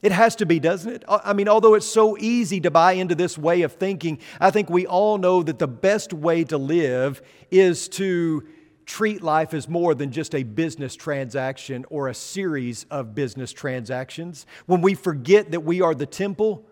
It 0.02 0.12
has 0.12 0.36
to 0.38 0.46
be, 0.46 0.60
doesn't 0.60 0.92
it? 0.92 1.04
I 1.08 1.34
mean, 1.34 1.48
although 1.48 1.74
it's 1.74 1.88
so 1.88 2.18
easy 2.18 2.62
to 2.62 2.70
buy 2.70 2.94
into 2.94 3.16
this 3.16 3.38
way 3.38 3.64
of 3.64 3.74
thinking, 3.74 4.20
I 4.40 4.52
think 4.52 4.70
we 4.70 4.86
all 4.86 5.18
know 5.18 5.42
that 5.42 5.58
the 5.58 5.68
best 5.68 6.14
way 6.14 6.44
to 6.46 6.58
live 6.58 7.22
is 7.50 7.90
to 7.90 8.48
treat 8.86 9.24
life 9.24 9.54
as 9.54 9.68
more 9.68 9.96
than 9.96 10.12
just 10.12 10.36
a 10.36 10.44
business 10.44 10.96
transaction 10.96 11.84
or 11.90 12.08
a 12.08 12.14
series 12.14 12.86
of 12.92 13.16
business 13.16 13.52
transactions. 13.52 14.46
When 14.68 14.82
we 14.82 14.94
forget 14.94 15.52
that 15.52 15.62
we 15.62 15.82
are 15.82 15.96
the 15.96 16.06
temple, 16.06 16.66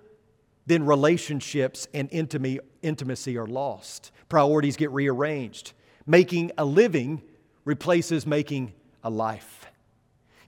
then 0.67 0.85
relationships 0.85 1.87
and 1.93 2.07
intimacy 2.11 3.37
are 3.37 3.47
lost. 3.47 4.11
Priorities 4.29 4.77
get 4.77 4.91
rearranged. 4.91 5.73
Making 6.05 6.51
a 6.57 6.63
living 6.63 7.23
replaces 7.65 8.27
making 8.27 8.73
a 9.03 9.09
life. 9.09 9.65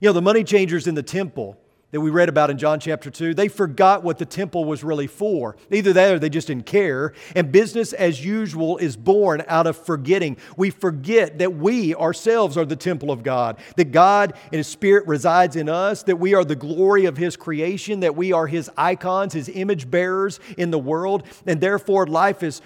You 0.00 0.08
know, 0.08 0.12
the 0.12 0.22
money 0.22 0.44
changers 0.44 0.86
in 0.86 0.94
the 0.94 1.02
temple 1.02 1.60
that 1.90 2.00
we 2.02 2.10
read 2.10 2.28
about 2.28 2.50
in 2.50 2.58
John 2.58 2.80
chapter 2.80 3.10
2, 3.10 3.32
they 3.32 3.48
forgot 3.48 4.02
what 4.02 4.18
the 4.18 4.26
temple 4.26 4.66
was 4.66 4.84
really 4.84 5.06
for. 5.06 5.56
Either 5.70 5.94
that 5.94 6.12
or 6.12 6.18
they 6.18 6.28
just 6.28 6.48
didn't 6.48 6.66
care. 6.66 7.14
And 7.34 7.50
business 7.50 7.94
as 7.94 8.22
usual 8.22 8.76
is 8.76 8.94
born 8.94 9.42
out 9.48 9.66
of 9.66 9.76
forgetting. 9.76 10.36
We 10.58 10.68
forget 10.68 11.38
that 11.38 11.54
we 11.54 11.94
ourselves 11.94 12.58
are 12.58 12.66
the 12.66 12.76
temple 12.76 13.10
of 13.10 13.22
God, 13.22 13.58
that 13.76 13.90
God 13.90 14.34
and 14.44 14.58
His 14.58 14.66
Spirit 14.66 15.06
resides 15.06 15.56
in 15.56 15.70
us, 15.70 16.02
that 16.02 16.16
we 16.16 16.34
are 16.34 16.44
the 16.44 16.56
glory 16.56 17.06
of 17.06 17.16
His 17.16 17.36
creation, 17.36 18.00
that 18.00 18.14
we 18.14 18.32
are 18.32 18.46
His 18.46 18.70
icons, 18.76 19.32
His 19.32 19.48
image 19.48 19.90
bearers 19.90 20.40
in 20.58 20.70
the 20.70 20.78
world. 20.78 21.22
And 21.46 21.58
therefore, 21.58 22.06
life 22.06 22.42
is 22.42 22.60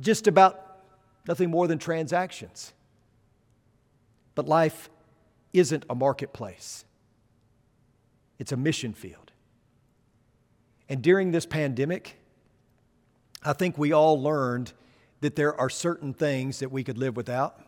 just 0.00 0.28
about 0.28 0.82
nothing 1.26 1.50
more 1.50 1.66
than 1.66 1.78
transactions. 1.78 2.72
But 4.36 4.46
life 4.46 4.88
isn't 5.52 5.84
a 5.90 5.96
marketplace 5.96 6.84
it's 8.38 8.52
a 8.52 8.56
mission 8.56 8.92
field. 8.92 9.32
And 10.88 11.02
during 11.02 11.32
this 11.32 11.46
pandemic, 11.46 12.18
I 13.42 13.52
think 13.52 13.76
we 13.76 13.92
all 13.92 14.20
learned 14.20 14.72
that 15.20 15.36
there 15.36 15.58
are 15.58 15.68
certain 15.68 16.14
things 16.14 16.60
that 16.60 16.70
we 16.70 16.84
could 16.84 16.98
live 16.98 17.16
without. 17.16 17.60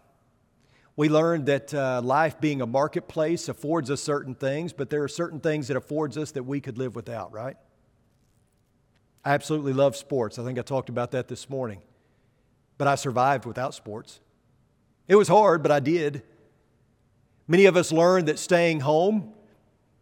We 0.97 1.09
learned 1.09 1.47
that 1.47 1.73
uh, 1.73 2.01
life 2.03 2.41
being 2.41 2.61
a 2.61 2.67
marketplace 2.67 3.49
affords 3.49 3.91
us 3.91 4.03
certain 4.03 4.35
things, 4.35 4.73
but 4.73 4.91
there 4.91 5.03
are 5.03 5.09
certain 5.09 5.41
things 5.41 5.71
it 5.71 5.77
affords 5.77 6.17
us 6.17 6.33
that 6.33 6.45
we 6.45 6.61
could 6.61 6.79
live 6.79 6.95
without, 6.95 7.33
right? 7.33 7.57
I 9.25 9.33
absolutely 9.33 9.73
love 9.73 9.97
sports. 9.97 10.39
I 10.39 10.45
think 10.45 10.59
I 10.59 10.63
talked 10.63 10.89
about 10.89 11.11
that 11.13 11.29
this 11.29 11.49
morning. 11.51 11.81
But 12.79 12.89
I 12.89 12.95
survived 12.95 13.45
without 13.45 13.75
sports. 13.75 14.21
It 15.07 15.17
was 15.17 15.29
hard, 15.29 15.63
but 15.63 15.71
I 15.71 15.81
did. 15.81 16.23
Many 17.47 17.67
of 17.67 17.77
us 17.77 17.93
learned 17.93 18.29
that 18.29 18.39
staying 18.39 18.81
home 18.81 19.35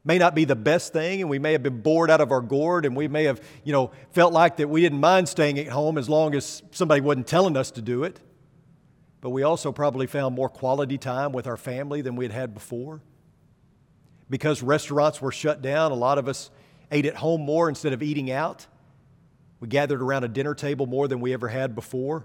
may 0.09 0.17
not 0.17 0.35
be 0.35 0.47
the 0.47 0.57
best 0.57 0.95
thing 0.95 1.21
and 1.21 1.29
we 1.29 1.39
may 1.39 1.53
have 1.53 1.63
been 1.63 1.83
bored 1.83 2.11
out 2.11 2.23
of 2.23 2.33
our 2.33 2.41
gourd 2.41 2.87
and 2.87 2.97
we 2.97 3.07
may 3.09 3.25
have 3.25 3.43
you 3.63 3.75
know 3.75 3.91
felt 4.13 4.33
like 4.33 4.57
that 4.57 4.67
we 4.67 4.81
didn't 4.81 5.01
mind 5.01 5.29
staying 5.29 5.59
at 5.59 5.69
home 5.69 5.99
as 5.99 6.09
long 6.09 6.35
as 6.35 6.63
somebody 6.71 7.03
wasn't 7.03 7.27
telling 7.27 7.59
us 7.59 7.71
to 7.73 7.83
do 7.83 8.05
it. 8.05 8.19
But 9.21 9.31
we 9.31 9.43
also 9.43 9.71
probably 9.71 10.07
found 10.07 10.35
more 10.35 10.49
quality 10.49 10.97
time 10.97 11.33
with 11.33 11.47
our 11.47 11.59
family 11.59 12.01
than 12.01 12.17
we 12.17 12.25
had 12.25 12.33
had 12.33 12.55
before. 12.55 13.03
Because 14.31 14.63
restaurants 14.63 15.21
were 15.21 15.33
shut 15.33 15.61
down 15.61 15.93
a 15.93 15.97
lot 15.97 16.17
of 16.17 16.27
us 16.27 16.51
ate 16.91 17.05
at 17.05 17.17
home 17.17 17.43
more 17.43 17.69
instead 17.69 17.93
of 17.93 18.03
eating 18.03 18.31
out. 18.31 18.67
We 19.61 19.69
gathered 19.69 20.01
around 20.01 20.25
a 20.25 20.29
dinner 20.29 20.55
table 20.55 20.87
more 20.87 21.07
than 21.07 21.21
we 21.21 21.35
ever 21.35 21.49
had 21.49 21.75
before. 21.75 22.25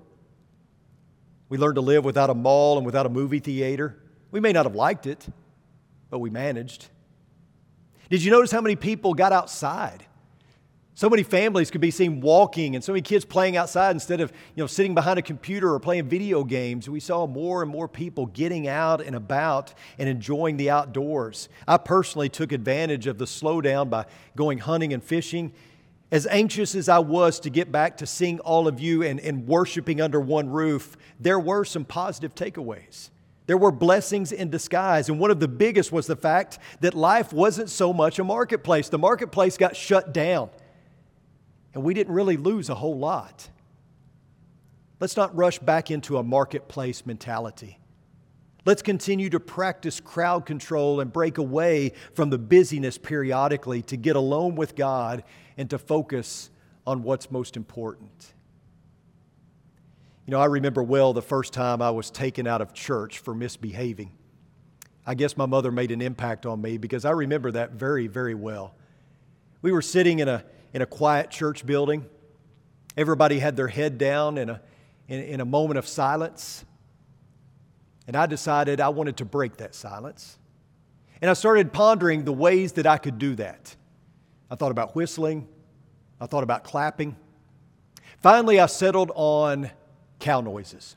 We 1.49 1.57
learned 1.57 1.75
to 1.75 1.81
live 1.81 2.05
without 2.05 2.29
a 2.29 2.35
mall 2.35 2.77
and 2.77 2.85
without 2.85 3.05
a 3.05 3.09
movie 3.09 3.39
theater. 3.39 4.01
We 4.31 4.39
may 4.39 4.53
not 4.53 4.65
have 4.65 4.75
liked 4.75 5.05
it 5.05 5.27
but 6.13 6.19
we 6.19 6.29
managed 6.29 6.89
did 8.09 8.23
you 8.23 8.31
notice 8.31 8.51
how 8.51 8.61
many 8.61 8.75
people 8.75 9.13
got 9.13 9.31
outside? 9.31 10.05
So 10.95 11.09
many 11.09 11.23
families 11.23 11.71
could 11.71 11.81
be 11.81 11.89
seen 11.89 12.21
walking 12.21 12.75
and 12.75 12.83
so 12.83 12.91
many 12.91 13.01
kids 13.01 13.25
playing 13.25 13.57
outside 13.57 13.95
instead 13.95 14.21
of 14.21 14.31
you 14.55 14.61
know, 14.61 14.67
sitting 14.67 14.93
behind 14.93 15.17
a 15.17 15.23
computer 15.23 15.73
or 15.73 15.79
playing 15.79 16.07
video 16.07 16.43
games. 16.43 16.87
We 16.87 16.99
saw 16.99 17.25
more 17.25 17.63
and 17.63 17.71
more 17.71 17.87
people 17.87 18.27
getting 18.27 18.67
out 18.67 19.01
and 19.01 19.15
about 19.15 19.73
and 19.97 20.07
enjoying 20.07 20.57
the 20.57 20.69
outdoors. 20.69 21.49
I 21.67 21.77
personally 21.77 22.29
took 22.29 22.51
advantage 22.51 23.07
of 23.07 23.17
the 23.17 23.25
slowdown 23.25 23.89
by 23.89 24.05
going 24.35 24.59
hunting 24.59 24.93
and 24.93 25.03
fishing. 25.03 25.51
As 26.11 26.27
anxious 26.27 26.75
as 26.75 26.87
I 26.87 26.99
was 26.99 27.39
to 27.39 27.49
get 27.49 27.71
back 27.71 27.97
to 27.97 28.05
seeing 28.05 28.39
all 28.41 28.67
of 28.67 28.79
you 28.79 29.01
and, 29.01 29.19
and 29.19 29.47
worshiping 29.47 29.99
under 29.99 30.19
one 30.19 30.51
roof, 30.51 30.95
there 31.19 31.39
were 31.39 31.65
some 31.65 31.85
positive 31.85 32.35
takeaways. 32.35 33.09
There 33.45 33.57
were 33.57 33.71
blessings 33.71 34.31
in 34.31 34.49
disguise. 34.49 35.09
And 35.09 35.19
one 35.19 35.31
of 35.31 35.39
the 35.39 35.47
biggest 35.47 35.91
was 35.91 36.07
the 36.07 36.15
fact 36.15 36.59
that 36.79 36.93
life 36.93 37.33
wasn't 37.33 37.69
so 37.69 37.91
much 37.91 38.19
a 38.19 38.23
marketplace. 38.23 38.89
The 38.89 38.97
marketplace 38.97 39.57
got 39.57 39.75
shut 39.75 40.13
down, 40.13 40.49
and 41.73 41.83
we 41.83 41.93
didn't 41.93 42.13
really 42.13 42.37
lose 42.37 42.69
a 42.69 42.75
whole 42.75 42.97
lot. 42.97 43.49
Let's 44.99 45.17
not 45.17 45.35
rush 45.35 45.59
back 45.59 45.91
into 45.91 46.17
a 46.17 46.23
marketplace 46.23 47.05
mentality. 47.05 47.79
Let's 48.65 48.81
continue 48.81 49.29
to 49.31 49.41
practice 49.41 49.99
crowd 49.99 50.45
control 50.45 51.01
and 51.01 51.11
break 51.11 51.37
away 51.37 51.91
from 52.13 52.29
the 52.29 52.37
busyness 52.37 52.97
periodically 52.97 53.81
to 53.83 53.97
get 53.97 54.15
alone 54.15 54.55
with 54.55 54.75
God 54.75 55.25
and 55.57 55.69
to 55.69 55.77
focus 55.77 56.49
on 56.87 57.03
what's 57.03 57.29
most 57.29 57.57
important. 57.57 58.33
You 60.25 60.31
know, 60.31 60.39
I 60.39 60.45
remember 60.45 60.81
well 60.81 61.11
the 61.11 61.21
first 61.21 61.51
time 61.51 61.81
I 61.81 61.91
was 61.91 62.09
taken 62.09 62.47
out 62.47 62.61
of 62.61 62.73
church 62.73 63.19
for 63.19 63.35
misbehaving. 63.35 64.11
I 65.05 65.15
guess 65.15 65.35
my 65.35 65.45
mother 65.45 65.69
made 65.69 65.91
an 65.91 66.01
impact 66.01 66.45
on 66.45 66.61
me 66.61 66.77
because 66.77 67.03
I 67.03 67.11
remember 67.11 67.51
that 67.51 67.71
very, 67.71 68.07
very 68.07 68.33
well. 68.33 68.73
We 69.61 69.73
were 69.73 69.81
sitting 69.81 70.19
in 70.19 70.29
a, 70.29 70.45
in 70.73 70.81
a 70.81 70.85
quiet 70.85 71.29
church 71.29 71.65
building. 71.65 72.05
Everybody 72.95 73.39
had 73.39 73.57
their 73.57 73.67
head 73.67 73.97
down 73.97 74.37
in 74.37 74.49
a, 74.49 74.61
in, 75.09 75.19
in 75.19 75.41
a 75.41 75.45
moment 75.45 75.77
of 75.77 75.85
silence. 75.85 76.63
And 78.07 78.15
I 78.15 78.25
decided 78.25 78.79
I 78.79 78.89
wanted 78.89 79.17
to 79.17 79.25
break 79.25 79.57
that 79.57 79.75
silence. 79.75 80.37
And 81.21 81.29
I 81.29 81.33
started 81.33 81.73
pondering 81.73 82.23
the 82.23 82.33
ways 82.33 82.73
that 82.73 82.87
I 82.87 82.97
could 82.97 83.17
do 83.17 83.35
that. 83.35 83.75
I 84.49 84.55
thought 84.55 84.71
about 84.71 84.95
whistling, 84.95 85.47
I 86.21 86.27
thought 86.27 86.43
about 86.43 86.63
clapping. 86.63 87.17
Finally, 88.21 88.59
I 88.61 88.67
settled 88.67 89.11
on 89.15 89.69
cow 90.23 90.41
noises. 90.41 90.95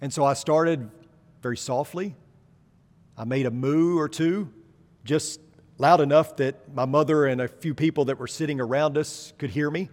And 0.00 0.12
so 0.12 0.24
I 0.24 0.32
started 0.32 0.90
very 1.42 1.56
softly. 1.56 2.16
I 3.16 3.24
made 3.24 3.46
a 3.46 3.50
moo 3.50 3.98
or 3.98 4.08
two, 4.08 4.50
just 5.04 5.38
loud 5.76 6.00
enough 6.00 6.36
that 6.36 6.74
my 6.74 6.86
mother 6.86 7.26
and 7.26 7.40
a 7.42 7.46
few 7.48 7.74
people 7.74 8.06
that 8.06 8.18
were 8.18 8.26
sitting 8.26 8.58
around 8.58 8.96
us 8.96 9.34
could 9.38 9.50
hear 9.50 9.70
me. 9.70 9.90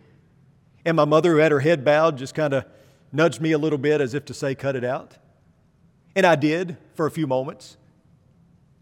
And 0.86 0.96
my 0.96 1.06
mother, 1.06 1.34
who 1.34 1.38
had 1.38 1.52
her 1.52 1.60
head 1.60 1.84
bowed, 1.84 2.18
just 2.18 2.34
kind 2.34 2.54
of 2.54 2.66
nudged 3.12 3.42
me 3.42 3.52
a 3.52 3.58
little 3.58 3.78
bit 3.78 4.00
as 4.00 4.14
if 4.14 4.26
to 4.26 4.34
say, 4.34 4.56
cut 4.56 4.76
it 4.76 4.86
out. 4.86 5.18
And 6.16 6.26
I 6.26 6.36
did 6.36 6.78
for 6.94 7.06
a 7.06 7.12
few 7.12 7.28
moments. 7.28 7.78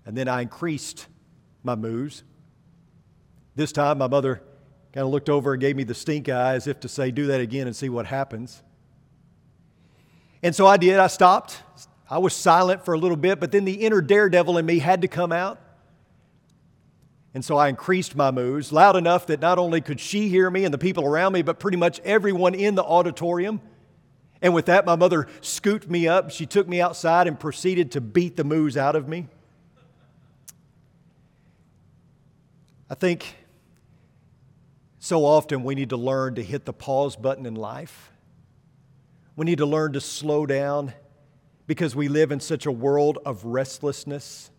And 0.06 0.16
then 0.16 0.28
I 0.28 0.42
increased 0.42 1.08
my 1.64 1.76
moos. 1.76 2.24
This 3.56 3.72
time, 3.72 3.98
my 3.98 4.08
mother 4.08 4.44
kind 4.94 5.06
of 5.06 5.12
looked 5.12 5.30
over 5.30 5.54
and 5.54 5.62
gave 5.62 5.76
me 5.76 5.84
the 5.84 5.96
stink 5.96 6.30
eye 6.30 6.54
as 6.54 6.68
if 6.68 6.80
to 6.82 6.88
say, 6.88 7.10
do 7.12 7.26
that 7.28 7.42
again 7.42 7.66
and 7.66 7.76
see 7.76 7.90
what 7.90 8.06
happens. 8.06 8.62
And 10.42 10.56
so 10.56 10.66
I 10.66 10.78
did. 10.78 10.98
I 11.00 11.08
stopped. 11.08 11.62
I 12.10 12.18
was 12.18 12.34
silent 12.34 12.86
for 12.86 12.94
a 12.94 12.98
little 12.98 13.18
bit, 13.18 13.40
but 13.40 13.52
then 13.52 13.66
the 13.66 13.74
inner 13.74 14.02
daredevil 14.02 14.58
in 14.58 14.66
me 14.66 14.80
had 14.80 15.02
to 15.02 15.08
come 15.08 15.32
out. 15.32 15.60
And 17.34 17.46
so 17.46 17.58
I 17.58 17.68
increased 17.68 18.16
my 18.16 18.32
moves 18.32 18.72
loud 18.72 18.96
enough 18.96 19.28
that 19.28 19.40
not 19.40 19.60
only 19.60 19.82
could 19.82 20.00
she 20.00 20.30
hear 20.30 20.50
me 20.50 20.66
and 20.66 20.74
the 20.74 20.80
people 20.80 21.06
around 21.06 21.34
me, 21.34 21.44
but 21.44 21.60
pretty 21.60 21.78
much 21.78 22.00
everyone 22.00 22.56
in 22.56 22.74
the 22.74 22.84
auditorium. 22.84 23.62
And 24.42 24.54
with 24.54 24.66
that, 24.66 24.86
my 24.86 24.96
mother 24.96 25.28
scooped 25.42 25.88
me 25.90 26.08
up. 26.08 26.32
She 26.32 26.46
took 26.46 26.68
me 26.68 26.82
outside 26.82 27.28
and 27.28 27.40
proceeded 27.40 27.92
to 27.92 28.02
beat 28.02 28.36
the 28.36 28.44
moves 28.44 28.78
out 28.78 28.96
of 28.96 29.08
me. 29.08 29.28
I 32.90 32.96
think 32.96 33.36
so 34.98 35.24
often 35.24 35.64
we 35.64 35.76
need 35.76 35.90
to 35.90 35.98
learn 35.98 36.36
to 36.36 36.44
hit 36.44 36.66
the 36.66 36.74
pause 36.74 37.16
button 37.16 37.46
in 37.46 37.54
life 37.54 38.12
we 39.40 39.46
need 39.46 39.60
to 39.60 39.66
learn 39.66 39.94
to 39.94 40.02
slow 40.02 40.46
down 40.46 40.92
because 41.66 41.96
we 41.96 42.10
live 42.10 42.34
in 42.34 42.42
such 42.42 42.66
a 42.66 42.72
world 42.74 43.20
of 43.26 43.46
restlessness. 43.46 44.52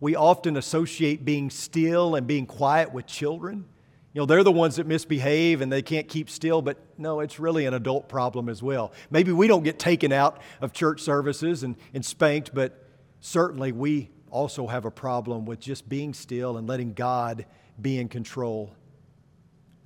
We 0.00 0.16
often 0.16 0.56
associate 0.56 1.22
being 1.22 1.50
still 1.50 2.14
and 2.14 2.26
being 2.26 2.46
quiet 2.46 2.94
with 2.94 3.04
children. 3.04 3.66
You 4.14 4.22
know, 4.22 4.24
they're 4.24 4.42
the 4.42 4.50
ones 4.50 4.76
that 4.76 4.86
misbehave 4.86 5.60
and 5.60 5.70
they 5.70 5.82
can't 5.82 6.08
keep 6.08 6.30
still, 6.30 6.62
but 6.62 6.78
no, 6.96 7.20
it's 7.20 7.38
really 7.38 7.66
an 7.66 7.74
adult 7.74 8.08
problem 8.08 8.48
as 8.48 8.62
well. 8.62 8.94
Maybe 9.10 9.32
we 9.32 9.48
don't 9.48 9.64
get 9.64 9.78
taken 9.78 10.12
out 10.12 10.40
of 10.62 10.72
church 10.72 11.02
services 11.02 11.62
and, 11.62 11.76
and 11.92 12.02
spanked, 12.02 12.54
but 12.54 12.88
certainly 13.20 13.70
we 13.70 14.08
also 14.30 14.66
have 14.66 14.86
a 14.86 14.90
problem 14.90 15.44
with 15.44 15.60
just 15.60 15.90
being 15.90 16.14
still 16.14 16.56
and 16.56 16.66
letting 16.66 16.94
God 16.94 17.44
be 17.78 17.98
in 17.98 18.08
control. 18.08 18.74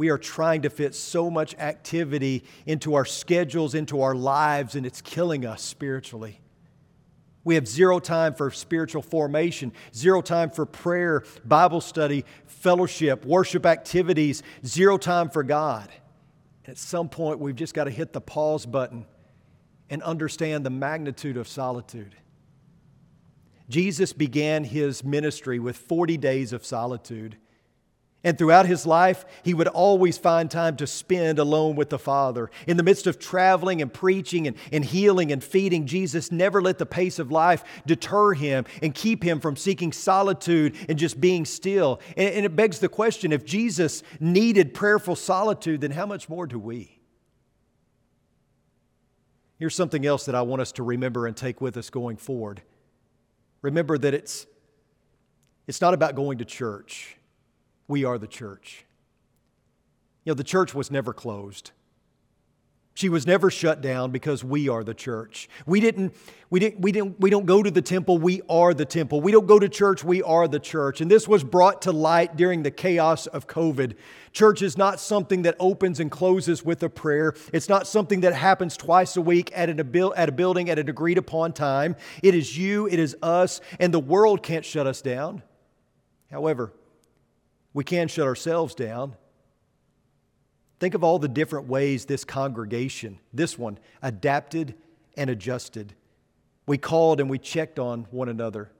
We 0.01 0.09
are 0.09 0.17
trying 0.17 0.63
to 0.63 0.71
fit 0.71 0.95
so 0.95 1.29
much 1.29 1.55
activity 1.59 2.45
into 2.65 2.95
our 2.95 3.05
schedules, 3.05 3.75
into 3.75 4.01
our 4.01 4.15
lives, 4.15 4.75
and 4.75 4.87
it's 4.87 5.03
killing 5.03 5.45
us 5.45 5.61
spiritually. 5.61 6.41
We 7.45 7.57
have 7.57 7.69
zero 7.69 7.99
time 7.99 8.33
for 8.33 8.51
spiritual 8.51 9.03
formation, 9.03 9.75
zero 9.95 10.23
time 10.23 10.49
for 10.49 10.65
prayer, 10.65 11.25
Bible 11.45 11.83
study, 11.83 12.25
fellowship, 12.47 13.27
worship 13.27 13.67
activities, 13.67 14.43
zero 14.65 14.97
time 14.97 15.29
for 15.29 15.43
God. 15.43 15.91
At 16.67 16.79
some 16.79 17.11
point, 17.11 17.39
we've 17.39 17.55
just 17.55 17.75
got 17.75 17.85
to 17.85 17.91
hit 17.91 18.15
the 18.15 18.23
pause 18.23 18.65
button 18.65 19.05
and 19.91 20.03
understand 20.03 20.65
the 20.65 20.71
magnitude 20.71 21.37
of 21.37 21.47
solitude. 21.47 22.17
Jesus 23.69 24.15
began 24.15 24.65
his 24.65 25.05
ministry 25.05 25.59
with 25.59 25.77
40 25.77 26.17
days 26.17 26.55
of 26.55 26.65
solitude. 26.65 27.37
And 28.23 28.37
throughout 28.37 28.67
his 28.67 28.85
life, 28.85 29.25
he 29.43 29.55
would 29.55 29.69
always 29.69 30.19
find 30.19 30.51
time 30.51 30.77
to 30.77 30.87
spend 30.87 31.39
alone 31.39 31.75
with 31.75 31.89
the 31.89 31.99
Father. 31.99 32.51
In 32.67 32.77
the 32.77 32.83
midst 32.83 33.07
of 33.07 33.19
traveling 33.19 33.81
and 33.81 33.93
preaching 33.93 34.47
and, 34.47 34.59
and 34.71 34.85
healing 34.85 35.33
and 35.33 35.43
feeding, 35.43 35.87
Jesus 35.87 36.31
never 36.31 36.61
let 36.61 36.77
the 36.77 36.85
pace 36.85 37.19
of 37.19 37.33
life 37.33 37.65
deter 37.87 38.35
him 38.35 38.67
and 38.83 38.95
keep 38.95 39.23
him 39.23 39.41
from 39.41 39.57
seeking 39.57 39.91
solitude 39.91 40.77
and 40.87 40.99
just 40.99 41.19
being 41.19 41.47
still. 41.47 41.99
And, 42.15 42.35
and 42.35 42.45
it 42.45 42.55
begs 42.55 42.79
the 42.79 42.91
question 42.91 43.33
if 43.33 43.47
Jesus 43.47 44.03
needed 44.21 44.75
prayerful 44.75 45.17
solitude, 45.17 45.81
then 45.81 45.93
how 45.93 46.05
much 46.05 46.29
more 46.29 46.47
do 46.47 46.59
we? 46.59 47.01
Here's 49.59 49.75
something 49.75 50.05
else 50.05 50.27
that 50.27 50.35
I 50.35 50.43
want 50.43 50.61
us 50.61 50.73
to 50.73 50.83
remember 50.83 51.27
and 51.27 51.35
take 51.35 51.63
with 51.63 51.79
us 51.79 51.89
going 51.89 52.19
forward. 52.19 52.61
Remember 53.63 53.97
that 53.97 54.13
it's, 54.13 54.47
it's 55.67 55.81
not 55.81 55.95
about 55.95 56.17
going 56.17 56.39
to 56.39 56.45
church. 56.45 57.17
We 57.91 58.05
are 58.05 58.19
the 58.19 58.29
church. 58.29 58.87
You 60.25 60.31
know, 60.31 60.35
the 60.35 60.45
church 60.45 60.77
was 60.77 60.93
never 60.93 61.13
closed. 61.13 61.73
She 62.95 63.09
was 63.09 63.27
never 63.27 63.51
shut 63.51 63.81
down 63.81 64.13
because 64.13 64.45
we 64.45 64.69
are 64.69 64.85
the 64.85 64.95
church. 64.95 65.49
We 65.67 65.81
didn't, 65.81 66.15
we 66.51 66.61
didn't, 66.61 66.81
we 66.81 66.93
didn't, 66.93 67.19
we 67.19 67.31
don't 67.31 67.47
go 67.47 67.65
to 67.65 67.71
the 67.71 67.83
temple, 67.83 68.19
we 68.19 68.43
are 68.49 68.75
the 68.75 68.85
temple. 68.85 69.21
We 69.21 69.33
don't 69.33 69.49
go 69.49 69.59
to 69.59 69.69
church, 69.69 70.05
we 70.05 70.23
are 70.23 70.47
the 70.47 70.61
church. 70.61 71.01
And 71.01 71.11
this 71.11 71.27
was 71.27 71.43
brought 71.43 71.83
to 71.83 71.91
light 71.91 72.37
during 72.37 72.63
the 72.63 72.71
chaos 72.71 73.27
of 73.27 73.49
COVID. 73.49 73.97
Church 74.31 74.63
is 74.63 74.79
not 74.79 75.01
something 75.01 75.43
that 75.43 75.57
opens 75.59 75.99
and 75.99 76.13
closes 76.13 76.65
with 76.65 76.85
a 76.85 76.89
prayer. 76.89 77.35
It's 77.53 77.69
not 77.69 77.89
something 77.89 78.21
that 78.21 78.35
happens 78.35 78.77
twice 78.77 79.17
a 79.17 79.21
week 79.21 79.51
at, 79.53 79.69
an, 79.69 79.81
at 80.17 80.29
a 80.29 80.33
building 80.33 80.71
at 80.71 80.79
an 80.79 80.89
agreed 80.89 81.19
upon 81.19 81.55
time. 81.55 81.97
It 82.23 82.37
is 82.37 82.57
you, 82.57 82.87
it 82.87 83.01
is 83.01 83.17
us, 83.21 83.61
and 83.81 83.93
the 83.93 83.99
world 83.99 84.45
can't 84.45 84.65
shut 84.65 84.87
us 84.87 85.03
down. 85.03 85.43
However, 86.31 86.73
we 87.73 87.85
can 87.85 88.09
shut 88.09 88.27
ourselves 88.27 88.75
down. 88.75 89.17
Think 90.79 90.95
of 90.95 91.05
all 91.05 91.19
the 91.19 91.29
different 91.29 91.69
ways 91.69 92.07
this 92.07 92.25
congregation, 92.25 93.19
this 93.33 93.59
one, 93.59 93.79
adapted 94.03 94.75
and 95.17 95.29
adjusted. 95.29 95.95
We 96.67 96.79
called 96.79 97.21
and 97.21 97.29
we 97.29 97.39
checked 97.39 97.79
on 97.79 98.07
one 98.11 98.29
another. 98.29 98.71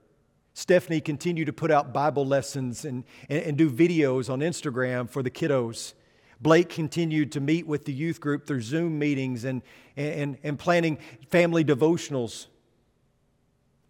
Stephanie 0.53 0.99
continued 0.99 1.45
to 1.45 1.53
put 1.53 1.71
out 1.71 1.93
Bible 1.93 2.25
lessons 2.25 2.83
and, 2.83 3.03
and, 3.29 3.43
and, 3.43 3.57
do 3.57 3.69
videos 3.69 4.29
on 4.29 4.39
Instagram 4.39 5.09
for 5.09 5.23
the 5.23 5.31
kiddos. 5.31 5.93
Blake 6.41 6.69
continued 6.69 7.31
to 7.33 7.39
meet 7.39 7.65
with 7.65 7.85
the 7.85 7.93
youth 7.93 8.19
group 8.19 8.45
through 8.45 8.61
Zoom 8.61 8.99
meetings 8.99 9.45
and, 9.45 9.61
and, 9.95 10.37
and 10.43 10.59
planning 10.59 10.97
family 11.29 11.63
devotionals. 11.63 12.47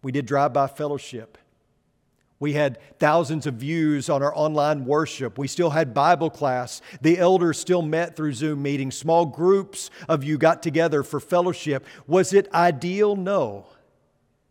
We 0.02 0.12
did 0.12 0.26
drive 0.26 0.52
by 0.52 0.66
fellowship. 0.66 1.38
We 2.42 2.54
had 2.54 2.78
thousands 2.98 3.46
of 3.46 3.54
views 3.54 4.10
on 4.10 4.20
our 4.20 4.36
online 4.36 4.84
worship. 4.84 5.38
We 5.38 5.46
still 5.46 5.70
had 5.70 5.94
Bible 5.94 6.28
class. 6.28 6.82
The 7.00 7.16
elders 7.16 7.56
still 7.56 7.82
met 7.82 8.16
through 8.16 8.32
Zoom 8.32 8.62
meetings. 8.62 8.96
Small 8.96 9.26
groups 9.26 9.90
of 10.08 10.24
you 10.24 10.38
got 10.38 10.60
together 10.60 11.04
for 11.04 11.20
fellowship. 11.20 11.86
Was 12.08 12.32
it 12.32 12.52
ideal? 12.52 13.14
No. 13.14 13.66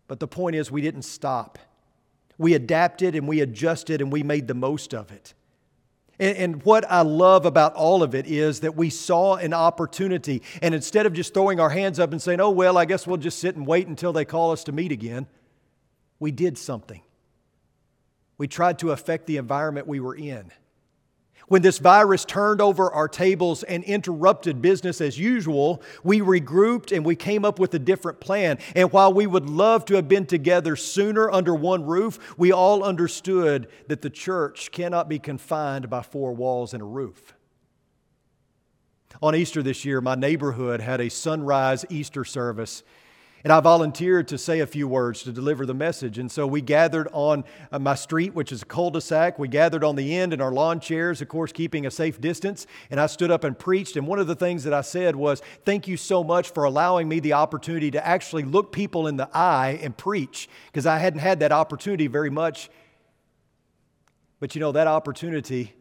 But 0.07 0.21
the 0.21 0.27
point 0.29 0.55
is, 0.55 0.71
we 0.71 0.79
didn't 0.79 1.01
stop. 1.01 1.59
We 2.37 2.53
adapted 2.53 3.13
and 3.13 3.27
we 3.27 3.41
adjusted 3.41 3.99
and 3.99 4.09
we 4.09 4.23
made 4.23 4.47
the 4.47 4.53
most 4.53 4.93
of 4.93 5.11
it. 5.11 5.33
And, 6.17 6.63
what 6.63 6.89
I 6.89 7.01
love 7.01 7.45
about 7.45 7.73
all 7.73 8.03
of 8.03 8.15
it 8.15 8.25
is 8.25 8.61
that 8.61 8.77
we 8.77 8.89
saw 8.89 9.35
an 9.35 9.53
opportunity. 9.53 10.43
And 10.61 10.73
instead 10.73 11.05
of 11.05 11.11
just 11.11 11.33
throwing 11.33 11.59
our 11.59 11.69
hands 11.69 11.99
up 11.99 12.13
and 12.13 12.21
saying, 12.21 12.39
oh, 12.39 12.51
well, 12.51 12.77
I 12.77 12.85
guess 12.85 13.05
we'll 13.05 13.17
just 13.17 13.39
sit 13.39 13.57
and 13.57 13.67
wait 13.67 13.87
until 13.87 14.13
they 14.13 14.23
call 14.23 14.51
us 14.51 14.63
to 14.63 14.71
meet 14.71 14.93
again, 14.93 15.27
we 16.19 16.31
did 16.31 16.57
something. 16.57 17.01
We 18.41 18.47
tried 18.47 18.79
to 18.79 18.89
affect 18.89 19.27
the 19.27 19.37
environment 19.37 19.85
we 19.85 19.99
were 19.99 20.15
in. 20.15 20.51
When 21.47 21.61
this 21.61 21.77
virus 21.77 22.25
turned 22.25 22.59
over 22.59 22.91
our 22.91 23.07
tables 23.07 23.61
and 23.61 23.83
interrupted 23.83 24.63
business 24.63 24.99
as 24.99 25.19
usual, 25.19 25.83
we 26.03 26.21
regrouped 26.21 26.91
and 26.91 27.05
we 27.05 27.15
came 27.15 27.45
up 27.45 27.59
with 27.59 27.71
a 27.75 27.77
different 27.77 28.19
plan. 28.19 28.57
And 28.75 28.91
while 28.91 29.13
we 29.13 29.27
would 29.27 29.47
love 29.47 29.85
to 29.85 29.95
have 29.95 30.07
been 30.07 30.25
together 30.25 30.75
sooner 30.75 31.29
under 31.29 31.53
one 31.53 31.85
roof, 31.85 32.33
we 32.35 32.51
all 32.51 32.83
understood 32.83 33.67
that 33.89 34.01
the 34.01 34.09
church 34.09 34.71
cannot 34.71 35.07
be 35.07 35.19
confined 35.19 35.87
by 35.87 36.01
four 36.01 36.33
walls 36.33 36.73
and 36.73 36.81
a 36.81 36.85
roof. 36.87 37.35
On 39.21 39.35
Easter 39.35 39.61
this 39.61 39.85
year, 39.85 40.01
my 40.01 40.15
neighborhood 40.15 40.81
had 40.81 40.99
a 40.99 41.11
sunrise 41.11 41.85
Easter 41.89 42.25
service 42.25 42.81
and 43.43 43.51
I 43.51 43.59
volunteered 43.59 44.27
to 44.29 44.37
say 44.37 44.59
a 44.59 44.67
few 44.67 44.87
words 44.87 45.23
to 45.23 45.31
deliver 45.31 45.65
the 45.65 45.73
message. 45.73 46.17
And 46.17 46.31
so 46.31 46.45
we 46.45 46.61
gathered 46.61 47.07
on 47.11 47.43
uh, 47.71 47.79
my 47.79 47.95
street, 47.95 48.33
which 48.33 48.51
is 48.51 48.61
a 48.61 48.65
cul 48.65 48.91
de 48.91 49.01
sac. 49.01 49.39
We 49.39 49.47
gathered 49.47 49.83
on 49.83 49.95
the 49.95 50.15
end 50.15 50.33
in 50.33 50.41
our 50.41 50.51
lawn 50.51 50.79
chairs, 50.79 51.21
of 51.21 51.27
course, 51.27 51.51
keeping 51.51 51.85
a 51.85 51.91
safe 51.91 52.21
distance. 52.21 52.67
And 52.89 52.99
I 52.99 53.07
stood 53.07 53.31
up 53.31 53.43
and 53.43 53.57
preached. 53.57 53.95
And 53.95 54.05
one 54.05 54.19
of 54.19 54.27
the 54.27 54.35
things 54.35 54.63
that 54.65 54.73
I 54.73 54.81
said 54.81 55.15
was, 55.15 55.41
Thank 55.65 55.87
you 55.87 55.97
so 55.97 56.23
much 56.23 56.51
for 56.51 56.65
allowing 56.65 57.09
me 57.09 57.19
the 57.19 57.33
opportunity 57.33 57.91
to 57.91 58.05
actually 58.05 58.43
look 58.43 58.71
people 58.71 59.07
in 59.07 59.17
the 59.17 59.29
eye 59.33 59.79
and 59.81 59.95
preach, 59.95 60.49
because 60.67 60.85
I 60.85 60.99
hadn't 60.99 61.19
had 61.19 61.39
that 61.39 61.51
opportunity 61.51 62.07
very 62.07 62.29
much. 62.29 62.69
But 64.39 64.55
you 64.55 64.61
know, 64.61 64.71
that 64.71 64.87
opportunity 64.87 65.73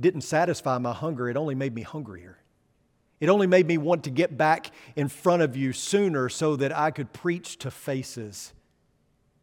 didn't 0.00 0.22
satisfy 0.22 0.78
my 0.78 0.92
hunger, 0.92 1.28
it 1.28 1.36
only 1.36 1.54
made 1.54 1.74
me 1.74 1.82
hungrier. 1.82 2.38
It 3.20 3.28
only 3.28 3.46
made 3.46 3.66
me 3.66 3.78
want 3.78 4.04
to 4.04 4.10
get 4.10 4.36
back 4.36 4.70
in 4.94 5.08
front 5.08 5.42
of 5.42 5.56
you 5.56 5.72
sooner 5.72 6.28
so 6.28 6.56
that 6.56 6.76
I 6.76 6.90
could 6.90 7.12
preach 7.12 7.58
to 7.58 7.70
faces. 7.70 8.52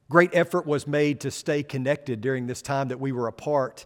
Great 0.10 0.32
effort 0.34 0.66
was 0.66 0.88
made 0.88 1.20
to 1.22 1.32
stay 1.32 1.64
connected 1.64 2.22
during 2.22 2.48
this 2.48 2.62
time 2.62 2.90
that 2.90 3.00
we 3.00 3.12
were 3.12 3.28
apart. 3.28 3.86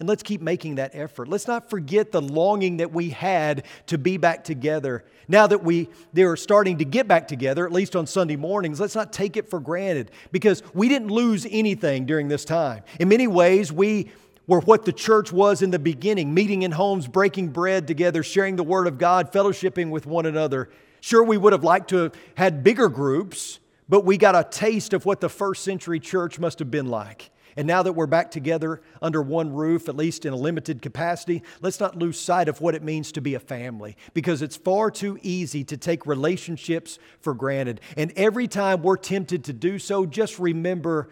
And 0.00 0.08
let's 0.08 0.22
keep 0.22 0.40
making 0.40 0.76
that 0.76 0.92
effort. 0.94 1.28
Let's 1.28 1.46
not 1.46 1.68
forget 1.68 2.10
the 2.10 2.22
longing 2.22 2.78
that 2.78 2.90
we 2.90 3.10
had 3.10 3.66
to 3.88 3.98
be 3.98 4.16
back 4.16 4.44
together. 4.44 5.04
Now 5.28 5.46
that 5.46 5.62
we 5.62 5.90
they're 6.14 6.36
starting 6.36 6.78
to 6.78 6.86
get 6.86 7.06
back 7.06 7.28
together, 7.28 7.66
at 7.66 7.72
least 7.72 7.94
on 7.94 8.06
Sunday 8.06 8.36
mornings, 8.36 8.80
let's 8.80 8.94
not 8.94 9.12
take 9.12 9.36
it 9.36 9.50
for 9.50 9.60
granted 9.60 10.10
because 10.32 10.62
we 10.72 10.88
didn't 10.88 11.08
lose 11.08 11.46
anything 11.50 12.06
during 12.06 12.28
this 12.28 12.46
time. 12.46 12.82
In 12.98 13.10
many 13.10 13.26
ways, 13.26 13.70
we 13.70 14.10
were 14.50 14.60
what 14.62 14.84
the 14.84 14.92
church 14.92 15.30
was 15.30 15.62
in 15.62 15.70
the 15.70 15.78
beginning 15.78 16.34
meeting 16.34 16.62
in 16.62 16.72
homes, 16.72 17.06
breaking 17.06 17.50
bread 17.50 17.86
together, 17.86 18.20
sharing 18.20 18.56
the 18.56 18.64
Word 18.64 18.88
of 18.88 18.98
God, 18.98 19.30
fellowshipping 19.30 19.90
with 19.90 20.06
one 20.06 20.26
another. 20.26 20.68
Sure, 21.00 21.22
we 21.22 21.38
would 21.38 21.52
have 21.52 21.62
liked 21.62 21.90
to 21.90 21.96
have 21.98 22.14
had 22.34 22.64
bigger 22.64 22.88
groups, 22.88 23.60
but 23.88 24.04
we 24.04 24.18
got 24.18 24.34
a 24.34 24.42
taste 24.42 24.92
of 24.92 25.06
what 25.06 25.20
the 25.20 25.28
first 25.28 25.62
century 25.62 26.00
church 26.00 26.40
must 26.40 26.58
have 26.58 26.68
been 26.68 26.88
like. 26.88 27.30
And 27.56 27.68
now 27.68 27.84
that 27.84 27.92
we're 27.92 28.08
back 28.08 28.32
together 28.32 28.82
under 29.00 29.22
one 29.22 29.52
roof, 29.52 29.88
at 29.88 29.94
least 29.94 30.24
in 30.24 30.32
a 30.32 30.36
limited 30.36 30.82
capacity, 30.82 31.44
let's 31.60 31.78
not 31.78 31.96
lose 31.96 32.18
sight 32.18 32.48
of 32.48 32.60
what 32.60 32.74
it 32.74 32.82
means 32.82 33.12
to 33.12 33.20
be 33.20 33.34
a 33.34 33.40
family 33.40 33.96
because 34.14 34.42
it's 34.42 34.56
far 34.56 34.90
too 34.90 35.16
easy 35.22 35.62
to 35.62 35.76
take 35.76 36.06
relationships 36.06 36.98
for 37.20 37.34
granted. 37.34 37.80
And 37.96 38.12
every 38.16 38.48
time 38.48 38.82
we're 38.82 38.96
tempted 38.96 39.44
to 39.44 39.52
do 39.52 39.78
so, 39.78 40.06
just 40.06 40.40
remember 40.40 41.08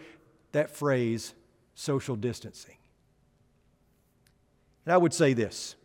that 0.51 0.75
phrase 0.75 1.33
social 1.73 2.17
distancing. 2.17 2.75
And 4.85 4.93
I 4.93 4.97
would 4.97 5.13
say 5.13 5.33
this 5.33 5.75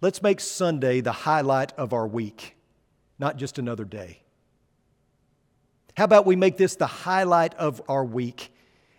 let's 0.00 0.22
make 0.22 0.40
Sunday 0.40 1.00
the 1.00 1.12
highlight 1.12 1.72
of 1.72 1.92
our 1.92 2.06
week, 2.06 2.56
not 3.18 3.36
just 3.36 3.58
another 3.58 3.84
day. 3.84 4.22
How 5.96 6.04
about 6.04 6.26
we 6.26 6.36
make 6.36 6.56
this 6.56 6.76
the 6.76 6.86
highlight 6.86 7.54
of 7.54 7.82
our 7.88 8.04
week 8.04 8.52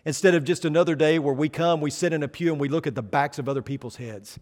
instead 0.05 0.35
of 0.35 0.43
just 0.43 0.65
another 0.65 0.95
day 0.95 1.17
where 1.17 1.33
we 1.33 1.49
come, 1.49 1.81
we 1.81 1.89
sit 1.89 2.13
in 2.13 2.23
a 2.23 2.27
pew, 2.27 2.51
and 2.51 2.61
we 2.61 2.69
look 2.69 2.85
at 2.85 2.95
the 2.95 3.01
backs 3.01 3.39
of 3.39 3.49
other 3.49 3.61
people's 3.61 3.95
heads? 3.95 4.39